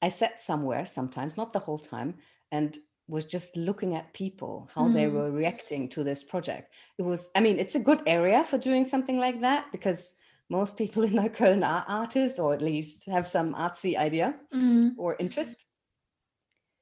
[0.01, 2.15] I sat somewhere sometimes, not the whole time,
[2.51, 5.13] and was just looking at people, how they Mm.
[5.13, 6.73] were reacting to this project.
[6.97, 10.15] It was, I mean, it's a good area for doing something like that because
[10.49, 14.93] most people in Neukölln are artists or at least have some artsy idea Mm.
[14.97, 15.65] or interest.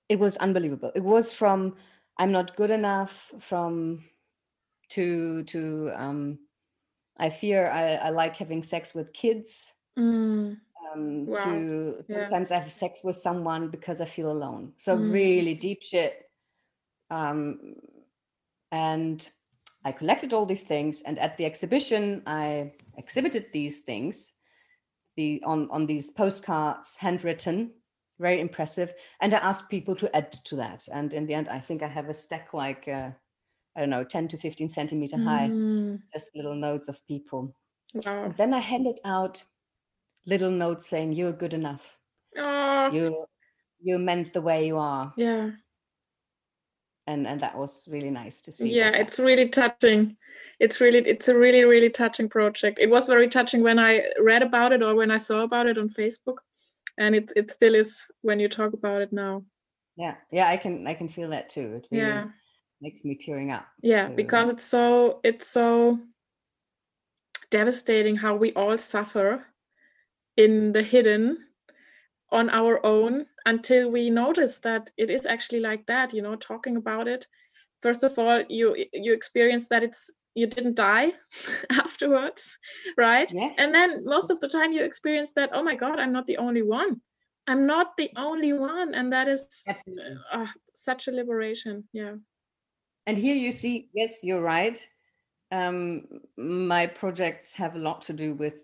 [0.10, 0.92] It was unbelievable.
[0.96, 1.76] It was from
[2.18, 4.04] I'm not good enough from
[4.90, 6.40] to to um
[7.19, 10.60] I fear I, I like having sex with kids Mm.
[10.93, 11.43] um, Wow.
[11.43, 12.25] to Yeah.
[12.27, 14.73] sometimes I have sex with someone because I feel alone.
[14.77, 15.12] So Mm.
[15.12, 16.30] really deep shit.
[17.10, 17.75] Um,
[18.71, 19.27] and
[19.84, 24.34] I collected all these things, and at the exhibition, I exhibited these things,
[25.15, 27.71] the on on these postcards, handwritten,
[28.19, 28.93] very impressive.
[29.21, 30.88] And I asked people to add to that.
[30.91, 33.12] And in the end, I think I have a stack like uh,
[33.78, 36.02] I don't know, ten to fifteen centimeter high, Mm.
[36.12, 37.56] just little notes of people.
[37.94, 38.34] Wow.
[38.36, 39.46] Then I handed out
[40.26, 42.00] little notes saying, "You're good enough.
[42.38, 43.26] Oh, You
[43.80, 45.52] you meant the way you are," yeah.
[47.06, 48.70] and and that was really nice to see.
[48.70, 50.18] yeah it's really touching
[50.60, 54.44] it's really it's a really really touching project it was very touching when i read
[54.44, 56.38] about it or when i saw about it on facebook
[56.98, 59.42] and it, it still is when you talk about it now
[59.96, 61.68] yeah yeah I can I can feel that too.
[61.92, 62.26] Really yeah
[62.82, 63.66] makes me tearing up.
[63.82, 66.00] yeah to- because it's so it's so
[67.50, 69.46] devastating how we all suffer
[70.36, 71.38] in the hidden
[72.32, 76.76] on our own until we notice that it is actually like that you know talking
[76.78, 77.28] about it.
[77.82, 81.13] First of all you you experience that it's you didn't die
[81.72, 82.58] afterwards
[82.98, 83.32] right?
[83.32, 83.56] Yes.
[83.58, 86.38] and then most of the time you experience that oh my god i'm not the
[86.38, 87.02] only one.
[87.50, 88.94] I'm not the only one.
[88.94, 89.63] And that is
[90.34, 92.16] uh, such a liberation yeah
[93.08, 94.86] And here you see, yes, you're right.
[95.50, 98.60] Um, my projects have a lot to do with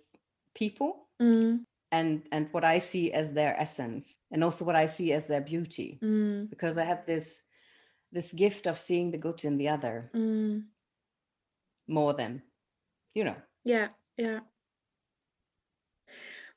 [0.53, 1.61] people mm,
[1.93, 5.39] and and what I see as their essence, and also what I see as their
[5.39, 7.41] beauty, mm, because I have this
[8.11, 10.63] this gift of seeing the good in the other mm.
[11.87, 12.43] more than,
[13.15, 13.35] you know.
[13.63, 14.39] yeah yeah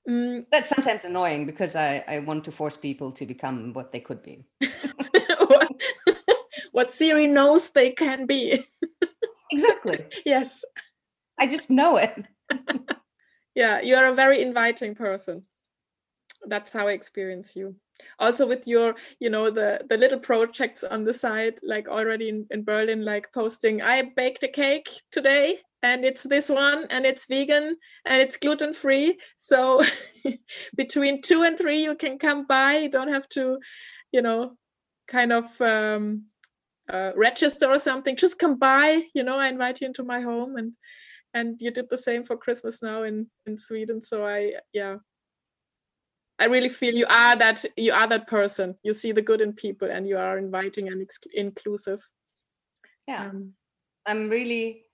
[0.08, 4.00] mm, That's sometimes annoying because I I want to force people to become what they
[4.00, 4.44] could be.
[6.76, 8.66] what, Siri knows they can be.
[9.52, 10.04] Exactly.
[10.24, 10.64] yes.
[11.38, 12.24] I just know it.
[13.56, 15.44] Yeah, you are a very inviting person.
[16.46, 17.74] That's how I experience you.
[18.18, 22.46] Also with your, you know, the the little projects on the side, like already in,
[22.50, 27.26] in Berlin, like posting, I baked a cake today and it's this one and it's
[27.26, 29.18] vegan and it's gluten free.
[29.38, 29.82] So
[30.76, 32.76] between two and three you can come by.
[32.80, 33.58] You don't have to,
[34.12, 34.52] you know,
[35.08, 36.26] kind of um
[36.92, 38.16] uh, register or something.
[38.16, 40.72] Just come by you know i invite you into my home and
[41.34, 44.00] and you did the same for christmas now in in sweden.
[44.00, 44.96] So i yeah.
[46.38, 48.76] I really feel you are that you are that person.
[48.82, 52.02] You see the good in people and you are inviting and inclusive.
[53.08, 53.28] Yeah.
[53.28, 53.54] Um,
[54.08, 54.86] i'm really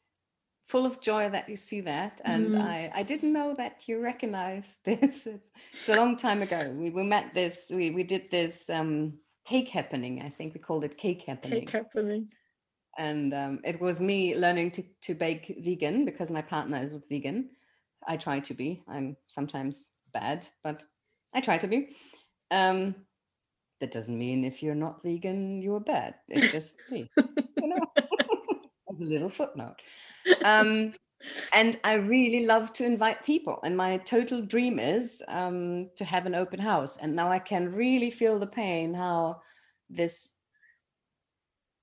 [0.73, 2.21] full of joy that you see that.
[2.25, 2.61] And mm.
[2.61, 5.27] I, I didn't know that you recognize this.
[5.27, 6.73] It's, it's, a long time ago.
[6.75, 10.85] We, we met this we, we did this um, cake happening i think we called
[10.85, 11.61] it cake happening.
[11.61, 12.29] cake happening.
[12.99, 17.49] And um, it was me learning to, to bake vegan because my partner is vegan.
[18.07, 18.83] I try to be.
[18.87, 20.83] I'm sometimes bad but
[21.35, 21.97] i try to be.
[22.51, 22.95] Um,
[23.81, 26.17] that doesn't mean if you're not vegan you're bad.
[26.29, 27.87] It's just me you know
[28.91, 29.77] as a little footnote.
[30.45, 30.93] Um,
[31.53, 33.59] and I really love to invite people.
[33.65, 36.97] And my total dream is um, to have an open house.
[36.97, 39.43] And now I can really feel the pain how
[39.89, 40.35] this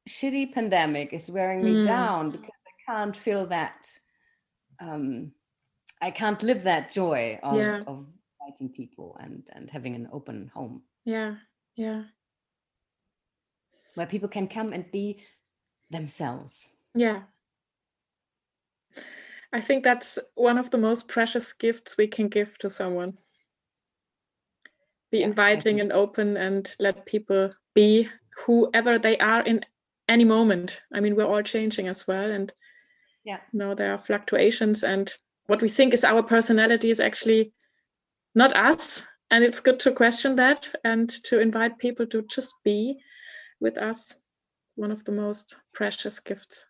[0.07, 1.85] shitty pandemic is wearing me mm.
[1.85, 3.87] down because I can't feel that.
[4.81, 5.33] Um,
[6.01, 7.81] I can't live that joy of, yeah.
[7.85, 8.07] of
[8.39, 10.83] inviting people and and having an open home.
[11.03, 11.35] Yeah,
[11.75, 12.03] yeah.
[13.95, 15.19] Where people can come and be
[15.91, 16.69] themselves.
[16.95, 17.23] Yeah,
[19.51, 23.17] I think that's one of the most precious gifts we can give to someone.
[25.11, 28.07] Be inviting and open and let people be
[28.45, 29.61] whoever they are in
[30.07, 30.83] any moment.
[30.93, 32.29] I mean, we're all changing as well.
[32.29, 32.53] And
[33.23, 35.13] yeah, you know, there are fluctuations and
[35.47, 37.53] what we think is our personality is actually
[38.35, 39.03] not us.
[39.31, 42.99] And it's good to question that and to invite people to just be
[43.59, 44.15] with us.
[44.75, 46.68] One of the most precious gifts.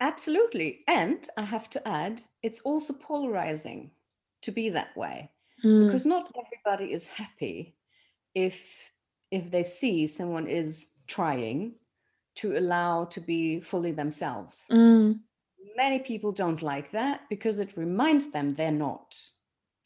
[0.00, 0.80] Absolutely.
[0.86, 3.90] And I have to add, it's also polarizing
[4.42, 5.30] to be that way
[5.64, 5.86] mm.
[5.86, 7.74] because not everybody is happy
[8.34, 8.92] if
[9.30, 11.72] if they see someone is trying
[12.36, 14.66] to allow to be fully themselves.
[14.70, 15.20] Mm.
[15.76, 19.18] Many people don't like that because it reminds them they're not.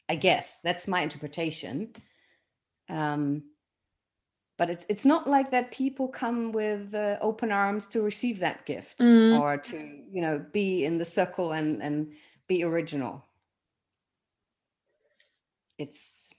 [0.07, 1.93] I guess that's my interpretation.
[2.89, 3.43] Um,
[4.61, 8.63] but it's it's not like that people come with uh, open arms to receive that
[8.67, 9.39] gift mm.
[9.39, 9.75] or to
[10.11, 12.13] you know be in the circle and and
[12.47, 13.25] be original.
[15.79, 16.29] It's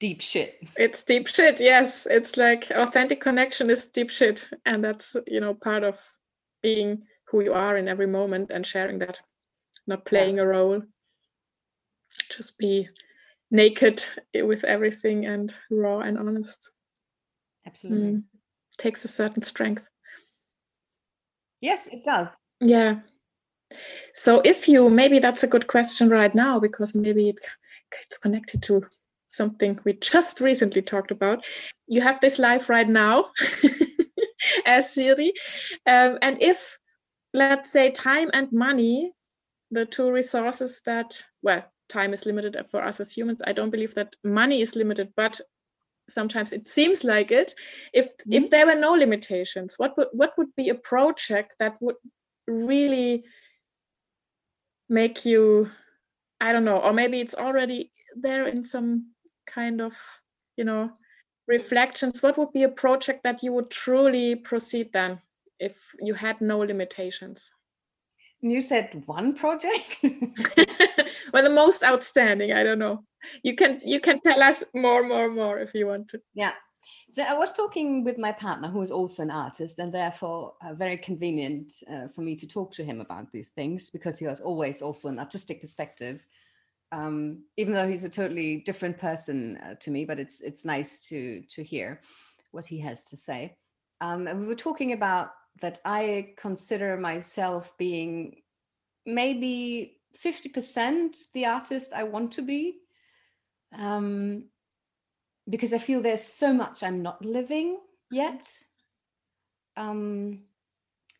[0.00, 0.58] deep shit.
[0.76, 2.08] It's deep shit yes.
[2.10, 4.48] It's like authentic connection is deep shit.
[4.66, 6.00] And that's you know part of
[6.64, 9.20] being who you are in every moment and sharing that
[9.86, 10.42] not playing yeah.
[10.42, 10.82] a role.
[12.28, 12.88] Just be
[13.52, 14.02] naked
[14.34, 16.70] with everything and raw and honest.
[17.66, 18.12] Absolutely.
[18.12, 18.22] Mm.
[18.78, 19.88] Takes a certain strength.
[21.60, 22.28] Yes, it does.
[22.60, 23.00] Yeah.
[24.14, 27.38] So if you maybe that's a good question right now because maybe it,
[28.02, 28.84] it's connected to
[29.28, 31.44] something we just recently talked about.
[31.86, 33.30] You have this life right now
[34.66, 35.30] as Ziri.
[35.86, 36.78] Um, and if
[37.32, 39.12] let's say time and money,
[39.70, 43.42] the two resources that well time is limited for us as humans.
[43.46, 45.40] I don't believe that money is limited, but
[46.08, 47.54] sometimes it seems like it.
[47.92, 48.32] If mm-hmm.
[48.32, 51.96] if there were no limitations, what would what would be a project that would
[52.46, 53.24] really
[54.88, 55.70] make you
[56.42, 59.12] I don't know, or maybe it's already there in some
[59.46, 59.96] kind of,
[60.56, 60.90] you know,
[61.46, 62.20] reflections.
[62.20, 65.20] What would be a project that you would truly proceed then
[65.60, 67.52] if you had no limitations?
[68.42, 69.98] You said one project?
[71.32, 73.04] well, the most outstanding, I don't know.
[73.44, 76.20] You can you can tell us more, more, more if you want to.
[76.34, 76.52] Yeah.
[77.08, 80.74] So I was talking with my partner, who is also an artist, and therefore uh,
[80.74, 84.40] very convenient uh, for me to talk to him about these things because he has
[84.40, 86.24] always also an artistic perspective.
[86.90, 91.06] Um, even though he's a totally different person uh, to me, but it's it's nice
[91.08, 92.00] to to hear
[92.50, 93.56] what he has to say.
[94.00, 98.42] Um, and we were talking about that I consider myself being
[99.06, 102.78] maybe 50% the artist I want to be.
[103.76, 104.44] Um,
[105.48, 107.78] because I feel there's so much I'm not living
[108.10, 108.48] yet.
[109.76, 110.40] Um,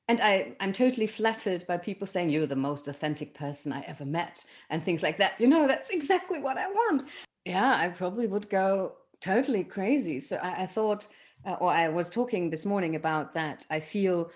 [0.09, 4.05] and I, I'm totally flattered by people saying you're the most authentic person I ever
[4.05, 5.41] met and things like that.
[5.41, 7.09] You know, that's exactly what I want.
[7.45, 10.21] Yeah, I probably would go totally crazy.
[10.21, 11.09] So I, I thought
[11.47, 13.67] uh, or I was talking this morning about that.
[13.71, 14.31] I feel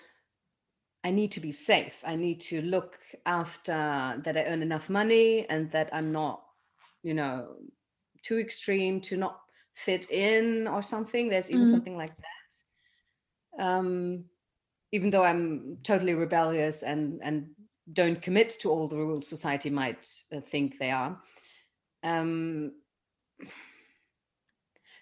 [1.04, 2.02] I need to be safe.
[2.04, 6.42] I need to look after that I earn enough money and that I'm not,
[7.02, 7.56] you know,
[8.22, 9.40] too extreme to not
[9.74, 11.28] fit in or something.
[11.28, 11.70] There's even mm.
[11.70, 13.62] something like that.
[13.64, 14.24] Um,
[14.92, 17.50] even though I'm totally rebellious and and
[17.92, 21.20] don't commit to all the rules society might uh, think they are.
[22.02, 22.72] Um,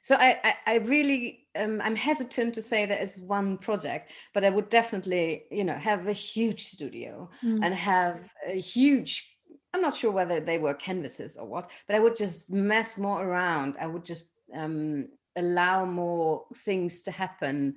[0.03, 4.45] so I, I, I really um, I'm hesitant to say that it's one project, but
[4.45, 7.61] I would definitely, you know, have a huge studio mm.
[7.63, 9.31] and have a huge.
[9.73, 13.25] I'm not sure whether they were canvases or what, but I would just mess more
[13.25, 13.77] around.
[13.81, 17.77] I would just um, allow more things to happen.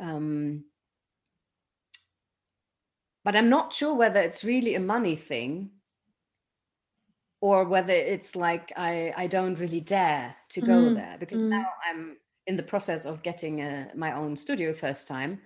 [0.00, 0.64] Um,
[3.24, 5.70] but I'm not sure whether it's really a money thing
[7.40, 10.94] or whether it's like I, I don't really dare to go mm.
[10.94, 11.48] there because mm.
[11.48, 12.16] now I'm
[12.48, 15.38] in the process of getting a, my own studio first time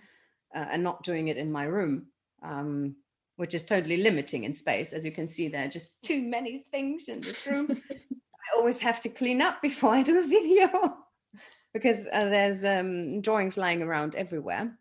[0.54, 2.06] uh, and not doing it in my room,
[2.42, 2.94] um,
[3.36, 4.92] which is totally limiting in space.
[4.92, 7.68] As you can see, there are just too many things in this room.
[7.90, 10.96] I always have to clean up before I do a video
[11.74, 14.78] because uh, there's um, drawings lying around everywhere.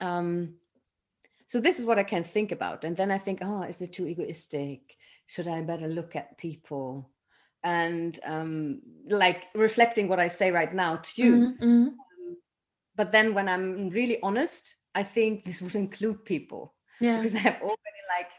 [0.00, 0.54] Um,
[1.46, 3.92] so this is what I can think about, and then I think, oh, is it
[3.92, 4.96] too egoistic?
[5.26, 7.10] Should I better look at people?
[7.64, 11.32] And um, like reflecting what I say right now to you.
[11.34, 11.64] Mm-hmm.
[11.64, 11.96] Um,
[12.94, 16.74] but then when I'm really honest, I think this would include people.
[17.00, 17.16] Yeah.
[17.16, 18.30] Because I have already like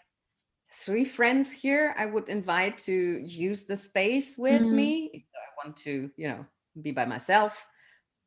[0.74, 4.76] three friends here I would invite to use the space with mm-hmm.
[4.76, 6.46] me if I want to, you know,
[6.82, 7.66] be by myself.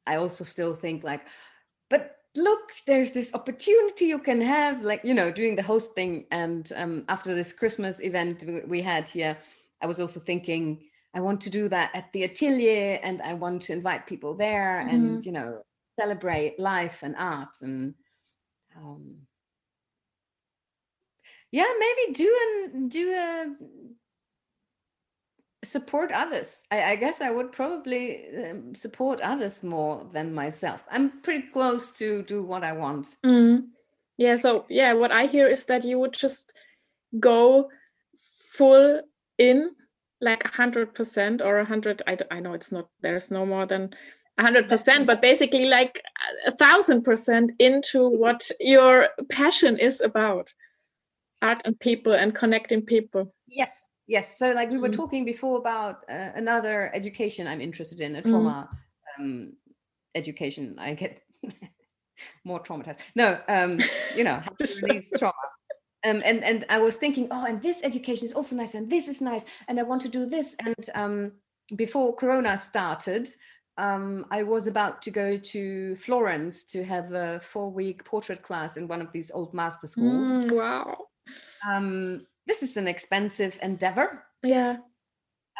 [0.06, 1.22] I also still think like,
[1.90, 6.26] but look, there's this opportunity you can have, like, you know, doing the host thing.
[6.30, 9.36] And um, after this Christmas event we had here,
[9.82, 13.62] I was also thinking, I want to do that at the atelier and I want
[13.62, 14.94] to invite people there mm-hmm.
[14.94, 15.62] and, you know,
[15.98, 17.94] celebrate life and art and,
[18.76, 19.16] um,
[21.50, 22.38] yeah, maybe do
[22.72, 23.56] and do a
[25.64, 26.62] support others.
[26.70, 30.84] I, I, guess I would probably um, support others more than myself.
[30.90, 33.16] I'm pretty close to do what I want.
[33.24, 33.68] Mm.
[34.18, 34.36] Yeah.
[34.36, 36.52] So yeah, what I hear is that you would just
[37.18, 37.70] go
[38.52, 39.02] full
[39.38, 39.74] in
[40.20, 43.94] like 100% or 100 I, I know it's not there's no more than
[44.38, 46.00] 100% but basically like
[46.46, 50.52] a thousand percent into what your passion is about
[51.42, 54.96] art and people and connecting people yes yes so like we were mm.
[54.96, 58.28] talking before about uh, another education i'm interested in a mm.
[58.28, 58.68] trauma
[59.18, 59.22] mm.
[59.22, 59.52] um,
[60.14, 61.22] education i get
[62.44, 63.78] more traumatized no um
[64.16, 65.34] you know how to release trauma
[66.08, 69.08] um, and and I was thinking, oh, and this education is also nice, and this
[69.08, 70.56] is nice, and I want to do this.
[70.58, 71.32] And um,
[71.76, 73.28] before Corona started,
[73.76, 78.88] um, I was about to go to Florence to have a four-week portrait class in
[78.88, 80.46] one of these old master schools.
[80.46, 80.96] Mm, wow!
[81.68, 84.24] Um, this is an expensive endeavor.
[84.42, 84.76] Yeah.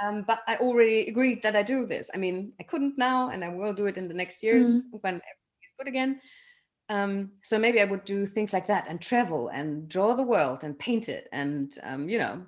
[0.03, 2.09] Um, but I already agreed that I do this.
[2.15, 5.01] I mean, I couldn't now, and I will do it in the next years mm.
[5.01, 6.21] when everything is good again.
[6.91, 10.61] Um, so maybe I would do things like that and travel and draw the world
[10.63, 12.47] and paint it and um, you know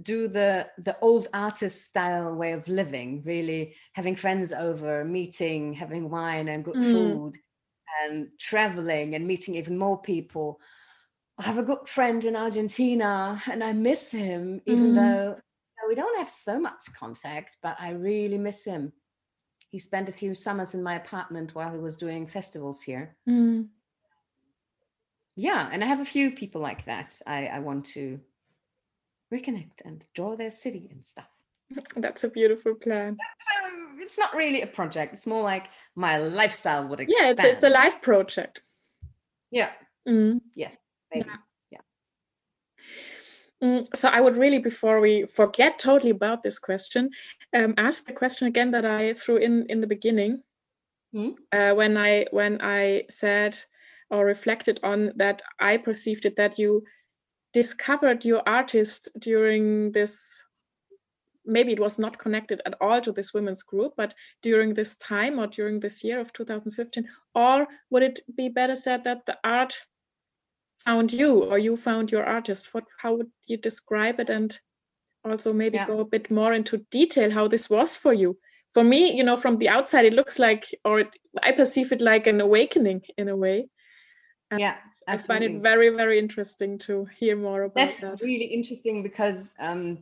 [0.00, 6.08] do the the old artist style way of living really having friends over meeting having
[6.08, 6.92] wine and good mm.
[6.92, 7.36] food
[8.02, 10.58] and traveling and meeting even more people
[11.38, 14.94] i have a good friend in argentina and i miss him even mm.
[14.94, 15.38] though
[15.88, 18.92] we don't have so much contact but i really miss him
[19.68, 23.68] he spent a few summers in my apartment while he was doing festivals here mm
[25.36, 28.20] yeah and i have a few people like that i i want to
[29.32, 31.28] reconnect and draw their city and stuff
[31.96, 36.86] that's a beautiful plan so it's not really a project it's more like my lifestyle
[36.86, 37.38] would expand.
[37.38, 38.60] yeah it's, it's a life project
[39.50, 39.70] yeah
[40.08, 40.40] mm.
[40.54, 40.76] yes
[41.14, 41.28] maybe
[41.70, 41.78] yeah,
[43.62, 43.68] yeah.
[43.80, 47.10] Mm, so i would really before we forget totally about this question
[47.56, 50.42] um, ask the question again that i threw in in the beginning
[51.14, 51.34] mm.
[51.52, 53.56] uh, when i when i said
[54.12, 56.84] or reflected on that I perceived it that you
[57.52, 60.44] discovered your artist during this
[61.44, 65.40] maybe it was not connected at all to this women's group but during this time
[65.40, 69.74] or during this year of 2015 or would it be better said that the art
[70.84, 74.30] found you or you found your artist what how would you describe it?
[74.30, 74.58] And
[75.24, 75.86] also maybe yeah.
[75.86, 78.38] go a bit more into detail how this was for you.
[78.72, 82.00] For me you know from the outside it looks like or it, i perceive it
[82.00, 83.68] like an awakening in a way
[84.58, 84.76] yeah
[85.08, 85.14] absolutely.
[85.14, 88.20] i find it very very interesting to hear more about that's that.
[88.20, 89.98] really interesting because um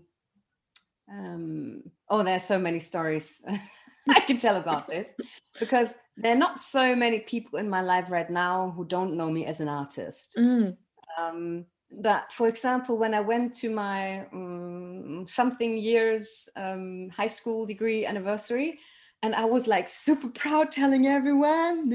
[1.10, 3.44] um oh there's so many stories
[4.08, 5.08] i can tell about this
[5.60, 9.30] because there are not so many people in my life right now who don't know
[9.30, 10.76] me as an artist mm.
[11.18, 17.66] um but for example when i went to my um, something years um, high school
[17.66, 18.78] degree anniversary
[19.22, 21.88] and i was like super proud telling everyone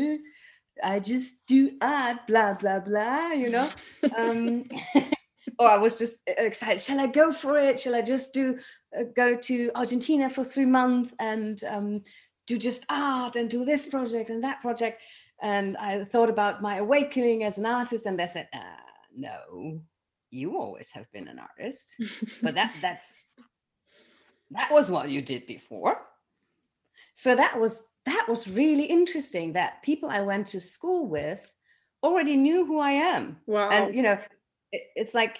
[0.83, 3.69] I just do art, blah, blah, blah, you know?
[4.17, 4.63] Um,
[5.59, 6.81] or I was just excited.
[6.81, 7.79] Shall I go for it?
[7.79, 8.59] Shall I just do
[8.97, 12.03] uh, go to Argentina for three months and um,
[12.47, 15.01] do just art and do this project and that project.
[15.41, 18.59] And I thought about my awakening as an artist, and they said, uh,
[19.13, 19.81] "No,
[20.31, 21.93] you always have been an artist,
[22.41, 23.23] but that that's
[24.51, 25.99] that was what you did before."
[27.13, 29.53] So that was that was really interesting.
[29.53, 31.53] That people I went to school with
[32.03, 33.37] already knew who I am.
[33.45, 33.69] Wow!
[33.69, 34.17] And you know,
[34.71, 35.39] it, it's like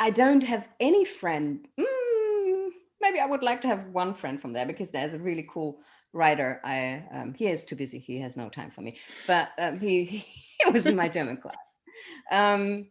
[0.00, 1.66] I don't have any friend.
[1.78, 2.68] Mm,
[3.00, 5.80] maybe I would like to have one friend from there because there's a really cool
[6.12, 6.60] writer.
[6.64, 7.98] I um, he is too busy.
[7.98, 8.98] He has no time for me.
[9.26, 10.04] But um, he
[10.64, 11.76] he was in my German class.
[12.30, 12.88] Um,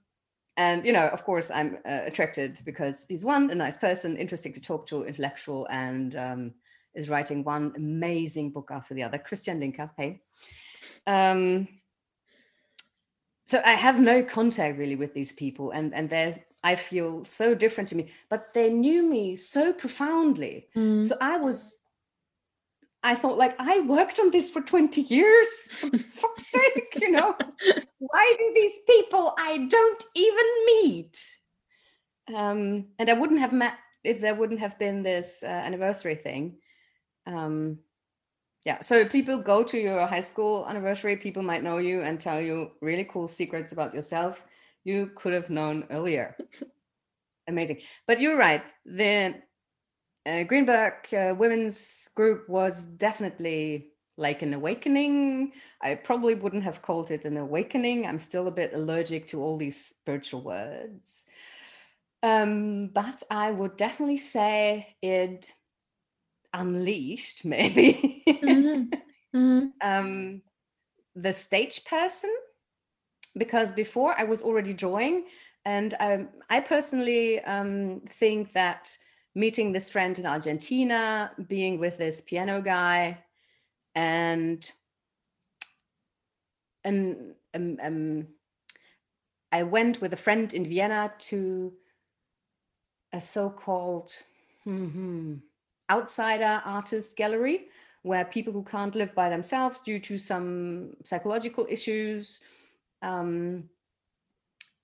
[0.57, 4.53] and you know, of course, I'm uh, attracted because he's one a nice person, interesting
[4.53, 6.53] to talk to, intellectual, and um,
[6.95, 9.17] is writing one amazing book after the other.
[9.17, 10.21] Christian Linker, hey.
[11.07, 11.67] Um,
[13.45, 17.53] so I have no contact really with these people, and and there's I feel so
[17.53, 20.67] different to me, but they knew me so profoundly.
[20.75, 21.03] Mm.
[21.03, 21.79] So I was
[23.05, 25.47] I thought, like, I worked on this for 20 years.
[25.69, 27.35] For fuck's sake, you know,
[27.99, 31.15] why do these people I don't even meet?
[32.33, 36.57] Um, and I wouldn't have met if there wouldn't have been this uh, anniversary thing.
[37.25, 37.79] Um,
[38.65, 42.41] yeah, so people go to your high school anniversary, people might know you and tell
[42.41, 44.41] you really cool secrets about yourself
[44.85, 46.37] you could have known earlier.
[47.47, 47.81] Amazing.
[48.07, 48.63] But you're right.
[48.85, 49.35] The
[50.25, 55.51] uh, Greenberg uh, women's group was definitely like an awakening.
[55.81, 58.05] I probably wouldn't have called it an awakening.
[58.07, 61.25] I'm still a bit allergic to all these spiritual words.
[62.23, 65.51] Um, but I would definitely say it
[66.59, 68.91] unleashed, maybe, Mhm.
[69.33, 69.71] Mhm.
[69.81, 70.41] um,
[71.15, 72.33] the stage person.
[73.37, 75.25] Because before I was already drawing,
[75.65, 78.95] and um, I personally um, think that
[79.35, 83.23] meeting this friend in Argentina, being with this piano guy,
[83.93, 84.71] and
[86.85, 88.27] and um, um,
[89.51, 91.73] I went with a friend in Vienna to
[93.11, 94.11] a so-called
[94.67, 95.41] mhm,
[95.89, 97.67] outsider artist gallery
[98.03, 102.39] where people who can't live by themselves due to some psychological issues
[103.01, 103.63] um,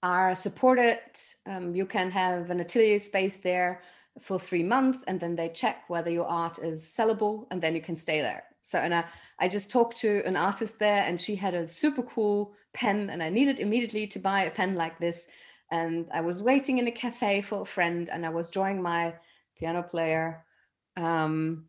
[0.01, 0.99] are supported.
[1.45, 3.81] Um, you can have an atelier space there
[4.19, 7.81] for three months, and then they check whether your art is sellable, and then you
[7.81, 8.43] can stay there.
[8.61, 9.05] So, and I,
[9.39, 13.21] I just talked to an artist there, and she had a super cool pen, and
[13.21, 15.27] I needed immediately to buy a pen like this.
[15.71, 19.13] And I was waiting in a cafe for a friend, and I was drawing my
[19.57, 20.43] piano player.
[20.97, 21.65] Um,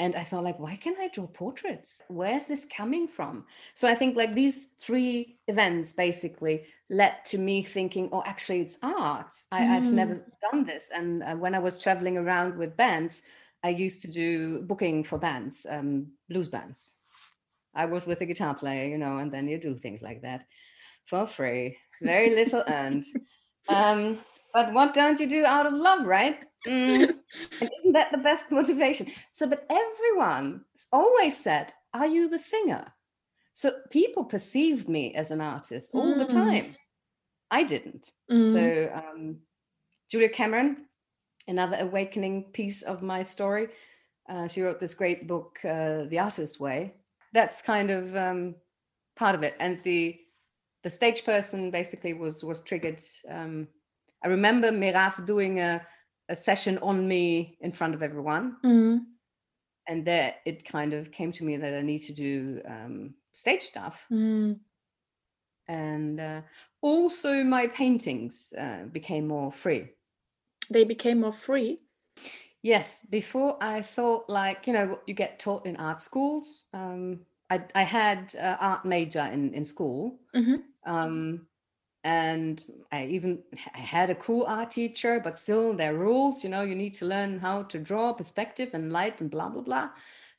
[0.00, 2.02] and I thought, like, why can't I draw portraits?
[2.08, 3.46] Where's this coming from?
[3.74, 8.78] So I think like these three events basically led to me thinking, oh, actually, it's
[8.82, 9.34] art.
[9.50, 9.92] I, I've Mm.
[9.92, 10.90] never done this.
[10.94, 13.22] And uh, when I was traveling around with bands,
[13.64, 16.94] I used to do booking for bands, um, blues bands.
[17.74, 20.46] I was with a guitar player, you know, and then you do things like that
[21.06, 23.04] for free, very little earned.
[23.68, 24.18] Um,
[24.54, 26.40] but what don't you do out of love, right?
[26.66, 27.14] Mm.
[27.60, 29.08] And isn't that the best motivation?
[29.32, 32.92] So, but everyone always said, Are you the singer?
[33.54, 36.28] So people perceived me as an artist all the Mm.
[36.28, 36.76] time.
[37.50, 38.10] I didn't.
[38.30, 38.46] Mm.
[38.46, 39.38] So, um,
[40.10, 40.86] Julia Cameron,
[41.48, 43.68] another awakening piece of my story,
[44.28, 46.94] uh, she wrote this great book, uh, The Artist's Way.
[47.32, 48.54] That's kind of um,
[49.16, 49.54] part of it.
[49.60, 50.20] And the
[50.84, 53.02] the stage person basically was was triggered.
[53.28, 53.68] Um,
[54.24, 55.84] I remember Miraf doing a,
[56.28, 59.06] a session on me in front of everyone, Mm.
[59.86, 63.62] and there it kind of came to me that I need to do um, stage
[63.62, 64.06] stuff.
[64.10, 64.60] Mm.
[65.68, 66.42] And uh,
[66.80, 69.90] also, my paintings uh, became more free.
[70.70, 71.82] They became more free.
[72.62, 76.66] Yes, before I thought like you know what you get taught in art schools.
[76.72, 80.64] Um, I I had uh, art major in in school, Mhm.
[80.86, 81.47] um,
[82.08, 83.40] and I even
[83.74, 86.42] I had a cool art teacher, but still there are rules.
[86.42, 89.60] You know, you need to learn how to draw perspective and light and blah blah
[89.60, 89.90] blah.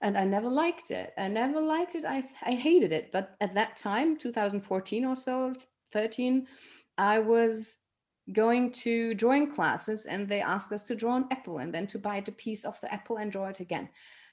[0.02, 1.14] And I never liked it.
[1.16, 2.06] I never liked it.
[2.06, 3.12] I I hated it.
[3.12, 5.54] But at that time, 2014 or so,
[5.92, 6.48] 13,
[6.98, 7.78] I was
[8.34, 12.00] going to drawing classes and they asked us to draw an apple and then to
[12.00, 13.90] bite a piece of the apple and draw it again.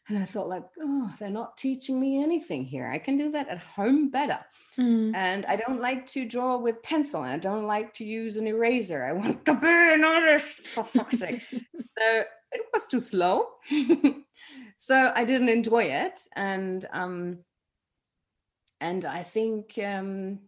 [0.08, 2.86] And I thought, like, oh, they're not teaching me anything here.
[2.86, 4.38] I can do that at home better.
[4.78, 5.14] Mm.
[5.16, 8.46] And I don't like to draw with pencil and I don't like to use an
[8.46, 9.02] eraser.
[9.04, 11.42] I want to be an artist, for fuck's sake.
[11.50, 13.46] so it was too slow.
[14.76, 16.20] so I didn't enjoy it.
[16.36, 17.38] And um,
[18.80, 20.40] and I think um,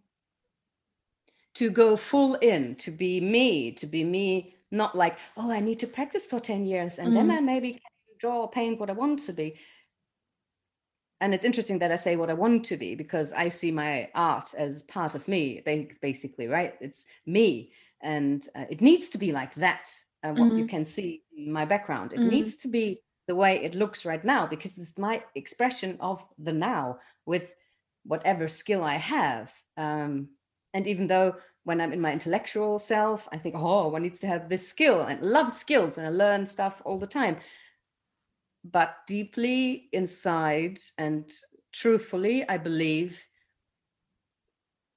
[1.54, 5.80] to go full in, to be me, to be me, not like, oh, I need
[5.80, 7.36] to practice for 10 years and then Mhm.
[7.38, 7.80] I maybe can
[8.18, 9.54] draw or paint what I want to be.
[11.20, 14.08] and it's interesting that I say what I want to be because I see my
[14.14, 15.60] art as part of me,
[16.00, 16.74] basically, right?
[16.80, 19.90] It's me, and uh, it needs to be like that.
[20.22, 20.58] Uh, what mm-hmm.
[20.58, 22.28] you can see in my background, it mm-hmm.
[22.28, 26.52] needs to be the way it looks right now because it's my expression of the
[26.52, 27.54] now with
[28.04, 29.52] whatever skill I have.
[29.76, 30.30] Um,
[30.74, 34.26] and even though when I'm in my intellectual self, I think, oh, one needs to
[34.26, 37.36] have this skill and love skills and I learn stuff all the time
[38.64, 41.30] but deeply inside and
[41.72, 43.22] truthfully, I believe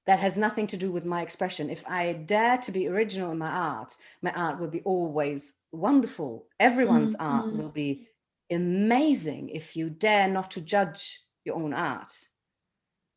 [0.07, 1.69] that has nothing to do with my expression.
[1.69, 6.47] If I dare to be original in my art, my art will be always wonderful.
[6.59, 7.25] Everyone's mm-hmm.
[7.25, 8.07] art will be
[8.51, 12.11] amazing if you dare not to judge your own art.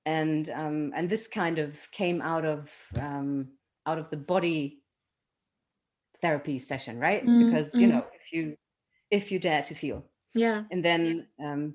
[0.06, 2.70] And um, and this kind of came out of
[3.00, 3.48] um,
[3.86, 4.82] out of the body
[6.20, 7.24] therapy session, right?
[7.24, 7.46] Mm-hmm.
[7.46, 8.56] Because you know, if you
[9.10, 10.04] if you dare to feel
[10.34, 10.64] yeah.
[10.70, 11.74] And then um,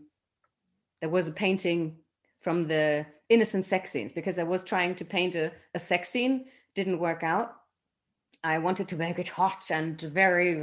[1.01, 1.97] there was a painting
[2.41, 6.45] from the innocent sex scenes because i was trying to paint a, a sex scene
[6.75, 7.55] didn't work out.
[8.43, 10.61] I wanted to make it hot and very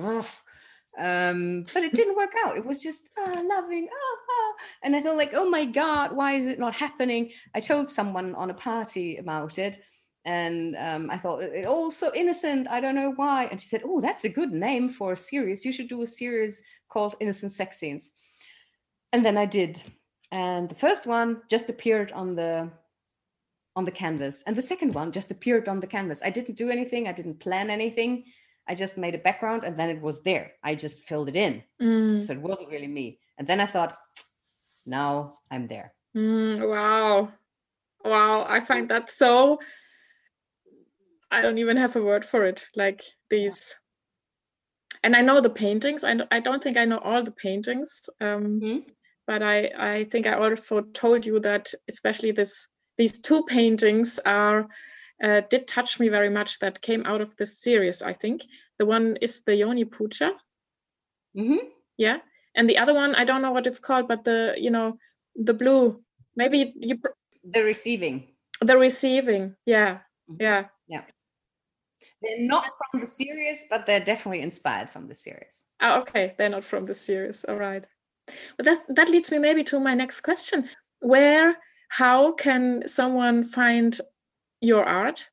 [0.99, 2.57] um, but it didn't work out.
[2.57, 4.55] It was just oh, loving oh, oh.
[4.83, 7.33] and i felt like oh my god why is it not happening?
[7.55, 9.79] I told someone on a party about it
[10.27, 12.66] and um, I thought it all so innocent.
[12.68, 13.45] I don't know why.
[13.45, 15.64] And she said, "Oh, that's a good name for a series.
[15.64, 18.11] You should do a series called Innocent Sex Scenes."
[19.12, 19.83] And then I did,
[20.33, 22.70] and the first one just appeared on the
[23.77, 26.20] on the canvas, and the second one just appeared on the canvas.
[26.24, 27.07] I didn't do anything.
[27.07, 28.24] I didn't plan anything.
[28.68, 30.55] I just made a background, and then it was there.
[30.64, 32.27] I just filled it in, mm.
[32.27, 33.20] so it wasn't really me.
[33.39, 33.97] And then I thought,
[34.87, 35.95] now I'm there.
[36.16, 37.29] Mm, wow,
[38.05, 38.45] wow!
[38.49, 39.61] I find that so
[41.31, 42.64] I don't even have a word for it.
[42.74, 43.77] Like these,
[45.03, 46.05] and I know the paintings.
[46.05, 48.79] I I don't think I know all the paintings, um, mm-hmm.
[49.27, 54.68] but I I think I also told you that especially this these two paintings are
[55.22, 56.59] uh, did touch me very much.
[56.61, 58.03] That came out of this series.
[58.03, 58.43] I think
[58.79, 60.33] the one is the Yoni Puja.
[61.37, 61.68] Mm-hmm.
[61.97, 62.18] Yeah,
[62.55, 64.99] and the other one I don't know what it's called, but the you know
[65.35, 66.03] the blue
[66.37, 67.01] maybe you
[67.45, 68.29] the receiving
[68.61, 69.99] the receiving yeah
[70.31, 70.37] mm-hmm.
[70.41, 71.03] yeah yeah
[72.27, 75.64] they're not from the series, but they're definitely inspired from the series.
[75.81, 76.35] Oh, okay.
[76.39, 77.45] They're not from the series.
[77.49, 77.85] All right.
[78.57, 80.68] But that that leads me maybe to my next question.
[81.01, 81.57] Where,
[81.89, 83.99] how can someone find
[84.61, 85.29] your art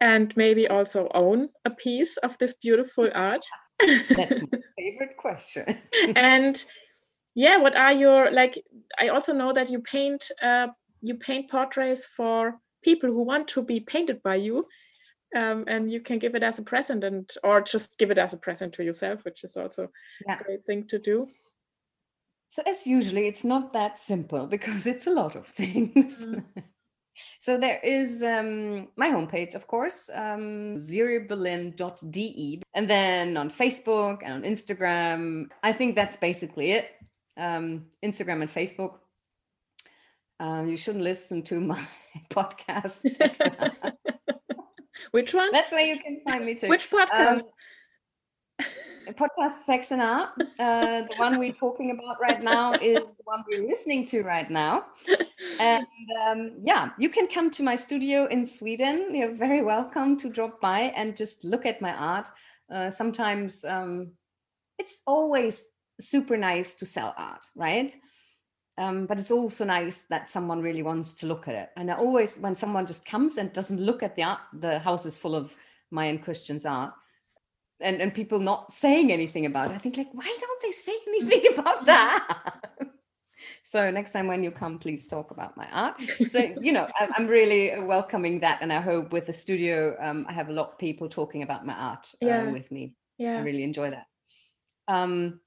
[0.00, 3.44] and maybe also own a piece of this beautiful art?
[4.10, 5.78] That's my favorite question.
[6.16, 6.64] and
[7.34, 8.60] yeah, what are your like?
[8.98, 10.68] I also know that you paint uh,
[11.00, 14.66] you paint portraits for people who want to be painted by you
[15.34, 18.32] um, and you can give it as a present and or just give it as
[18.32, 19.88] a present to yourself which is also
[20.26, 20.38] yeah.
[20.40, 21.28] a great thing to do.
[22.50, 26.26] So as usually it's not that simple because it's a lot of things.
[26.26, 26.44] Mm.
[27.40, 34.32] so there is um, my homepage of course um, ziriberlin.de and then on facebook and
[34.34, 35.46] on instagram.
[35.62, 36.90] I think that's basically it.
[37.36, 38.98] Um, instagram and facebook.
[40.38, 41.80] Um, you shouldn't listen to my
[42.30, 43.00] podcast
[45.10, 45.50] Which one?
[45.52, 46.68] That's where you can find me too.
[46.68, 47.42] Which podcast?
[48.58, 48.64] Um,
[49.12, 50.30] podcast Sex and Art.
[50.58, 54.50] Uh, the one we're talking about right now is the one we're listening to right
[54.50, 54.86] now.
[55.60, 55.86] And
[56.26, 59.14] um, yeah, you can come to my studio in Sweden.
[59.14, 62.28] You're very welcome to drop by and just look at my art.
[62.72, 64.12] Uh, sometimes um,
[64.78, 65.68] it's always
[66.00, 67.94] super nice to sell art, right?
[68.76, 71.70] Um, but it's also nice that someone really wants to look at it.
[71.76, 75.06] And I always, when someone just comes and doesn't look at the art, the house
[75.06, 75.54] is full of
[75.92, 76.92] Mayan Christian's art,
[77.80, 80.94] and, and people not saying anything about it, I think like, why don't they say
[81.08, 82.40] anything about that?
[83.62, 86.00] so next time when you come, please talk about my art.
[86.26, 90.32] So you know, I'm really welcoming that, and I hope with the studio, um, I
[90.32, 92.50] have a lot of people talking about my art uh, yeah.
[92.50, 92.96] with me.
[93.18, 94.06] Yeah, I really enjoy that.
[94.88, 95.40] Um,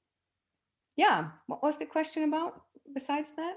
[0.95, 2.61] yeah, what was the question about?
[2.93, 3.55] Besides that?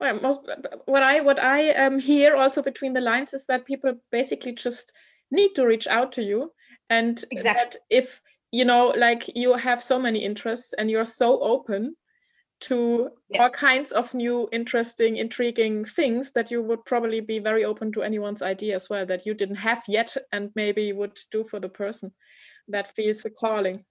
[0.00, 0.40] Well, most,
[0.86, 4.92] what I what I um, hear also between the lines is that people basically just
[5.30, 6.52] need to reach out to you,
[6.90, 7.62] and exactly.
[7.62, 8.20] that if
[8.52, 11.96] you know, like you have so many interests and you're so open
[12.60, 13.42] to yes.
[13.42, 18.02] all kinds of new, interesting, intriguing things that you would probably be very open to
[18.02, 21.68] anyone's idea as well that you didn't have yet and maybe would do for the
[21.68, 22.12] person
[22.68, 23.84] that feels a calling.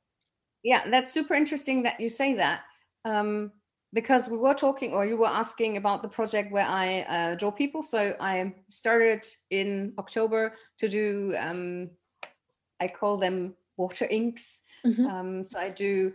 [0.63, 2.61] Yeah, that's super interesting that you say that.
[3.03, 3.51] Um,
[3.93, 7.51] because we were talking or you were asking about the project where I uh, draw
[7.51, 7.83] people.
[7.83, 11.89] So I started in October to do, um,
[12.79, 14.61] I call them water inks.
[14.85, 15.05] Mm-hmm.
[15.05, 16.13] Um, so I do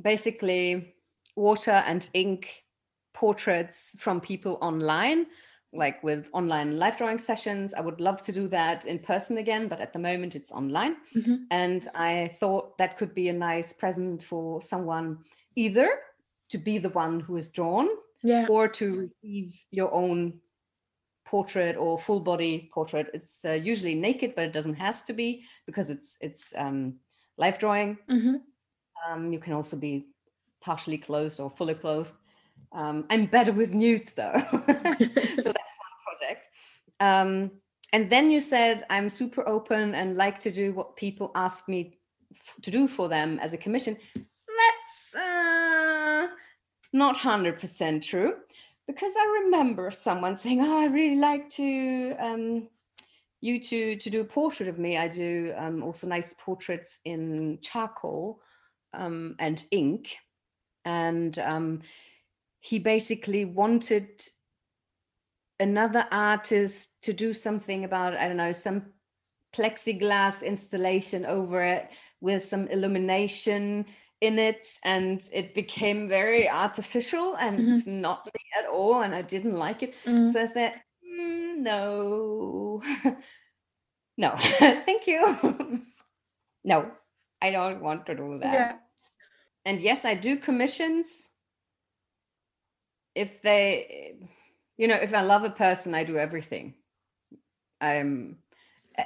[0.00, 0.94] basically
[1.36, 2.64] water and ink
[3.12, 5.26] portraits from people online
[5.74, 7.74] like with online life drawing sessions.
[7.74, 10.96] I would love to do that in person again, but at the moment it's online.
[11.14, 11.34] Mm-hmm.
[11.50, 15.18] And I thought that could be a nice present for someone
[15.56, 15.98] either
[16.50, 17.88] to be the one who is drawn
[18.22, 18.46] yeah.
[18.48, 20.40] or to receive your own
[21.24, 23.10] portrait or full body portrait.
[23.14, 26.96] It's uh, usually naked, but it doesn't has to be because it's it's um,
[27.36, 27.98] life drawing.
[28.10, 28.36] Mm-hmm.
[29.06, 30.06] Um, you can also be
[30.60, 32.14] partially closed or fully closed.
[32.72, 36.48] Um, I'm better with nudes though, so that's one project.
[37.00, 37.50] Um,
[37.92, 41.98] and then you said I'm super open and like to do what people ask me
[42.32, 43.96] f- to do for them as a commission.
[46.94, 48.36] Not hundred percent true,
[48.86, 52.68] because I remember someone saying, "Oh, I really like to." Um,
[53.40, 54.96] you to to do a portrait of me.
[54.96, 58.40] I do um, also nice portraits in charcoal
[58.94, 60.16] um, and ink,
[60.84, 61.82] and um,
[62.60, 64.22] he basically wanted
[65.58, 68.86] another artist to do something about I don't know some
[69.54, 71.90] plexiglass installation over it
[72.20, 73.84] with some illumination
[74.24, 78.00] in it and it became very artificial and mm-hmm.
[78.00, 80.26] not me at all and I didn't like it mm-hmm.
[80.26, 82.82] so I said mm, no
[84.16, 85.82] no thank you
[86.64, 86.90] no
[87.40, 88.76] I don't want to do that yeah.
[89.64, 91.28] and yes I do commissions
[93.14, 94.16] if they
[94.76, 96.74] you know if i love a person i do everything
[97.80, 98.36] i'm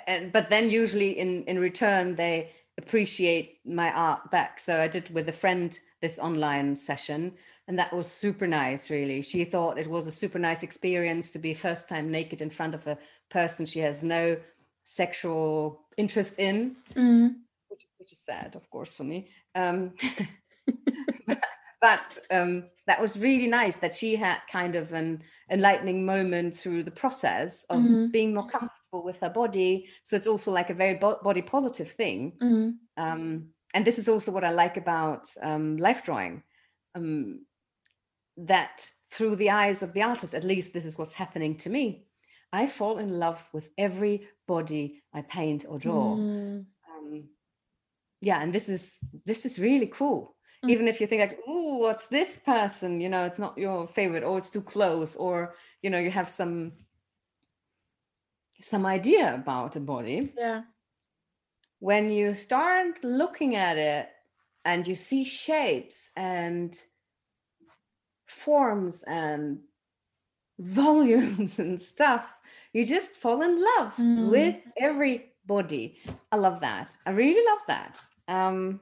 [0.07, 5.13] and but then usually in in return they appreciate my art back so i did
[5.13, 7.33] with a friend this online session
[7.67, 11.39] and that was super nice really she thought it was a super nice experience to
[11.39, 12.97] be first time naked in front of a
[13.31, 14.37] person she has no
[14.85, 17.35] sexual interest in mm.
[17.69, 19.93] which, which, is sad of course for me um,
[21.81, 26.85] but um, that was really nice that she had kind of an enlightening moment through
[26.85, 28.07] the process of mm-hmm.
[28.07, 29.89] being more comfortable with her body.
[30.05, 32.33] So it's also like a very bo- body positive thing.
[32.41, 33.03] Mm-hmm.
[33.03, 36.43] Um, and this is also what I like about um, life drawing.
[36.95, 37.45] Um,
[38.37, 42.05] that through the eyes of the artist, at least this is what's happening to me.
[42.53, 46.17] I fall in love with every body I paint or draw.
[46.17, 46.65] Mm.
[48.23, 50.71] yeah, and this is this is really cool mm.
[50.71, 54.25] even if you think like oh what's this person you know it's not your favorite
[54.25, 56.73] or it's too close or you know you have some
[58.61, 60.33] some idea about a body.
[60.37, 60.63] Yeah.
[61.81, 64.09] When you start looking at it
[64.65, 66.77] and you see shapes and
[68.27, 69.61] forms and
[70.59, 72.25] volumes and stuff
[72.73, 74.31] you just fall in love mm.
[74.31, 75.99] with every body.
[76.31, 76.97] I love that.
[77.07, 78.01] I really love that.
[78.29, 78.81] Um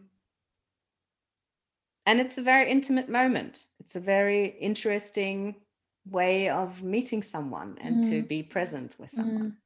[2.04, 3.64] and it's a very intimate moment.
[3.80, 5.56] It's a very interesting
[6.08, 8.10] way of meeting someone and mm.
[8.10, 9.50] to be present with someone.
[9.50, 9.56] mm.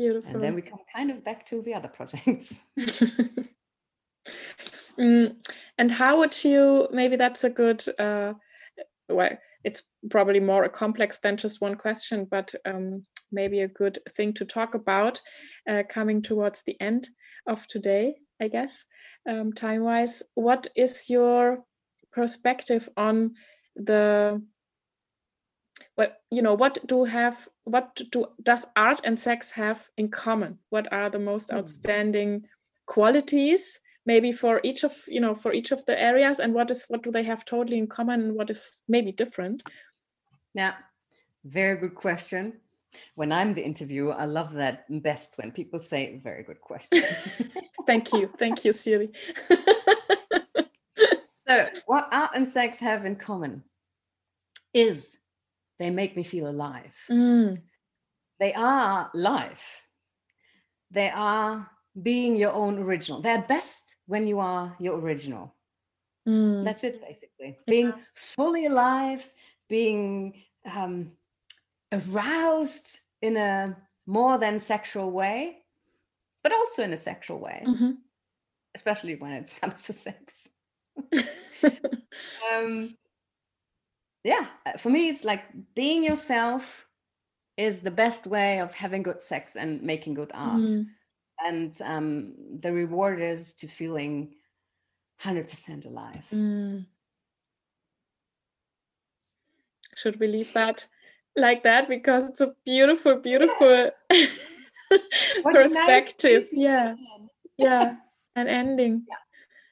[0.00, 2.58] Beautiful and then we come kind of back to the other projects
[4.98, 5.34] mm.
[5.78, 8.32] and how would you maybe that's a good uh,
[9.08, 9.30] well
[9.62, 14.32] it's probably more a complex than just one question but um, maybe a good thing
[14.32, 15.20] to talk about
[15.68, 17.08] uh, coming towards the end
[17.46, 18.84] of today I guess,
[19.28, 20.22] um, time wise.
[20.34, 21.62] What is your
[22.12, 23.34] perspective on
[23.76, 24.42] the
[25.96, 30.58] what you know what do have what do does art and sex have in common
[30.70, 31.56] what are the most hmm.
[31.56, 32.44] outstanding
[32.86, 36.84] qualities maybe for each of you know for each of the areas and what is
[36.88, 39.62] what do they have totally in common and what is maybe different
[40.54, 40.74] yeah
[41.44, 42.54] very good question
[43.14, 47.02] when I'm the interviewer, I love that best when people say, very good question.
[47.86, 48.30] Thank you.
[48.36, 49.14] Thank you, Ziri.
[51.48, 53.62] so, what art and sex have in common
[54.74, 55.18] is
[55.80, 56.94] they make me feel alive.
[57.10, 57.62] Mm.
[58.38, 59.86] They are life.
[60.90, 61.68] They are
[62.00, 63.22] being your own original.
[63.22, 65.56] They're best when you are your original.
[66.28, 66.66] Mm.
[66.66, 67.56] That's it, basically.
[67.66, 69.26] Being fully alive,
[69.70, 71.12] being um,
[71.90, 73.74] aroused in a
[74.06, 75.56] more than sexual way,
[76.42, 77.92] but also in a sexual way, mm-hmm.
[78.74, 80.50] especially when it comes to sex.
[82.52, 82.96] um,
[84.24, 85.44] yeah, uh, for me, it's like
[85.74, 86.86] being yourself
[87.56, 90.60] is the best way of having good sex and making good art.
[90.60, 90.86] Mm.
[91.44, 94.34] And um, the reward is to feeling
[95.22, 96.26] 100% alive.
[96.32, 96.86] Mm.
[99.94, 100.86] Should we leave that
[101.36, 103.90] like that because it's a beautiful, beautiful
[105.44, 106.48] perspective.
[106.52, 106.94] Nice yeah.
[107.56, 107.96] Yeah.
[108.36, 109.04] An ending.
[109.08, 109.16] Yeah.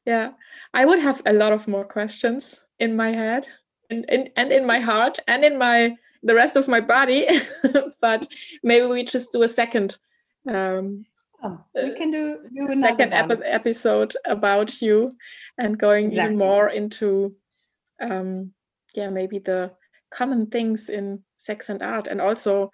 [0.04, 0.30] yeah.
[0.74, 3.46] I would have a lot of more questions in my head.
[3.90, 7.28] And, and, and in my heart and in my the rest of my body.
[8.00, 8.26] but
[8.62, 9.96] maybe we just do a second
[10.48, 11.04] um,
[11.42, 15.10] oh, we can do, do second ep- episode about you
[15.58, 16.34] and going exactly.
[16.34, 17.34] even more into
[18.00, 18.52] um,
[18.94, 19.72] yeah maybe the
[20.10, 22.70] common things in sex and art and also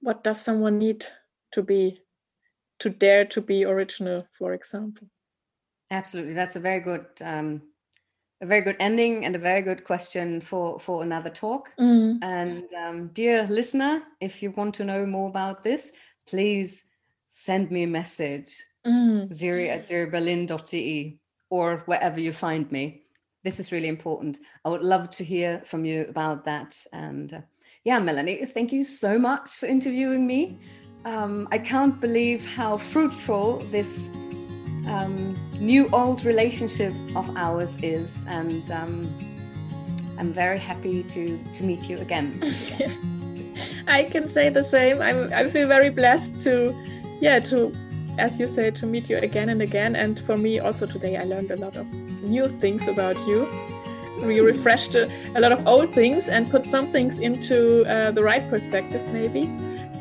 [0.00, 1.06] what does someone need
[1.52, 1.98] to be
[2.78, 5.06] to dare to be original for example
[5.90, 7.62] absolutely that's a very good um,
[8.40, 11.70] a very good ending and a very good question for for another talk.
[11.78, 12.18] Mm.
[12.22, 15.92] and um, dear listener if you want to know more about this
[16.26, 16.84] please
[17.28, 18.62] send me a message.
[18.86, 19.28] Mm.
[19.28, 21.18] ziri at ziriberlin.de
[21.50, 23.02] or wherever you find me.
[23.44, 24.38] This is really important.
[24.64, 26.86] I would love to hear from you about that.
[26.92, 27.40] And uh,
[27.84, 30.58] yeah melanie thank you so much for interviewing me.
[31.04, 34.10] Um, i can't believe how fruitful this
[34.90, 38.94] um, new old relationship of ours is and um,
[40.18, 42.42] i'm very happy to to meet you again,
[43.86, 45.00] i can say the same.
[45.00, 46.74] I'm, i feel very blessed to
[47.20, 47.72] yeah to
[48.18, 49.96] as you say to meet you again and again.
[49.96, 51.86] And for me also today i learned a lot of
[52.22, 53.48] new things about you.
[54.22, 58.22] We refreshed a, a lot of old things and put some things into uh, the
[58.22, 59.42] right perspective maybe.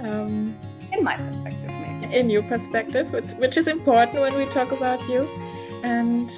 [0.02, 0.58] Um,
[0.92, 1.79] in my perspective
[2.12, 5.28] in your perspective, which, which is important when we talk about you.
[5.84, 6.32] And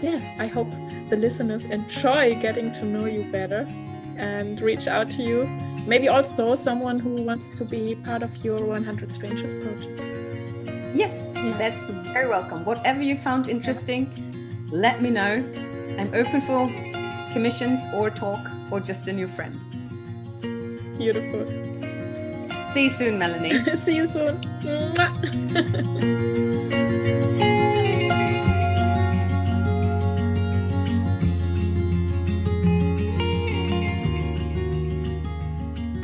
[0.00, 0.70] yeah, I hope
[1.08, 3.66] the listeners enjoy getting to know you better
[4.16, 5.46] and reach out to you.
[5.86, 10.00] Maybe also someone who wants to be part of your 100 Strangers project.
[10.94, 11.56] Yes, yeah.
[11.56, 12.64] that's very welcome.
[12.64, 14.08] Whatever you found interesting,
[14.70, 15.44] let me know.
[15.98, 16.68] I'm open for
[17.32, 18.40] commissions or talk
[18.70, 19.58] or just a new friend.
[20.98, 21.69] Beautiful.
[22.72, 23.64] See you soon, Melanie.
[23.74, 24.40] See you soon.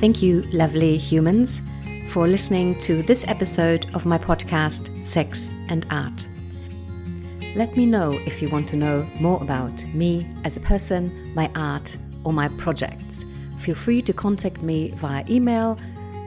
[0.01, 1.63] Thank you, lovely humans,
[2.09, 6.27] for listening to this episode of my podcast, Sex and Art.
[7.55, 11.49] Let me know if you want to know more about me as a person, my
[11.55, 13.25] art, or my projects.
[13.59, 15.79] Feel free to contact me via email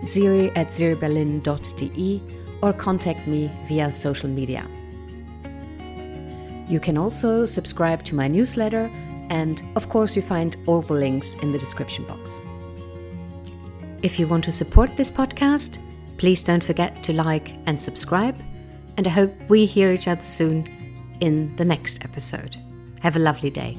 [0.03, 2.21] ziri at ziriberlin.de
[2.61, 4.65] or contact me via social media.
[6.67, 8.91] You can also subscribe to my newsletter,
[9.29, 12.41] and of course, you find all the links in the description box.
[14.03, 15.79] If you want to support this podcast,
[16.17, 18.37] please don't forget to like and subscribe,
[18.97, 20.67] and I hope we hear each other soon
[21.21, 22.57] in the next episode.
[23.01, 23.77] Have a lovely day.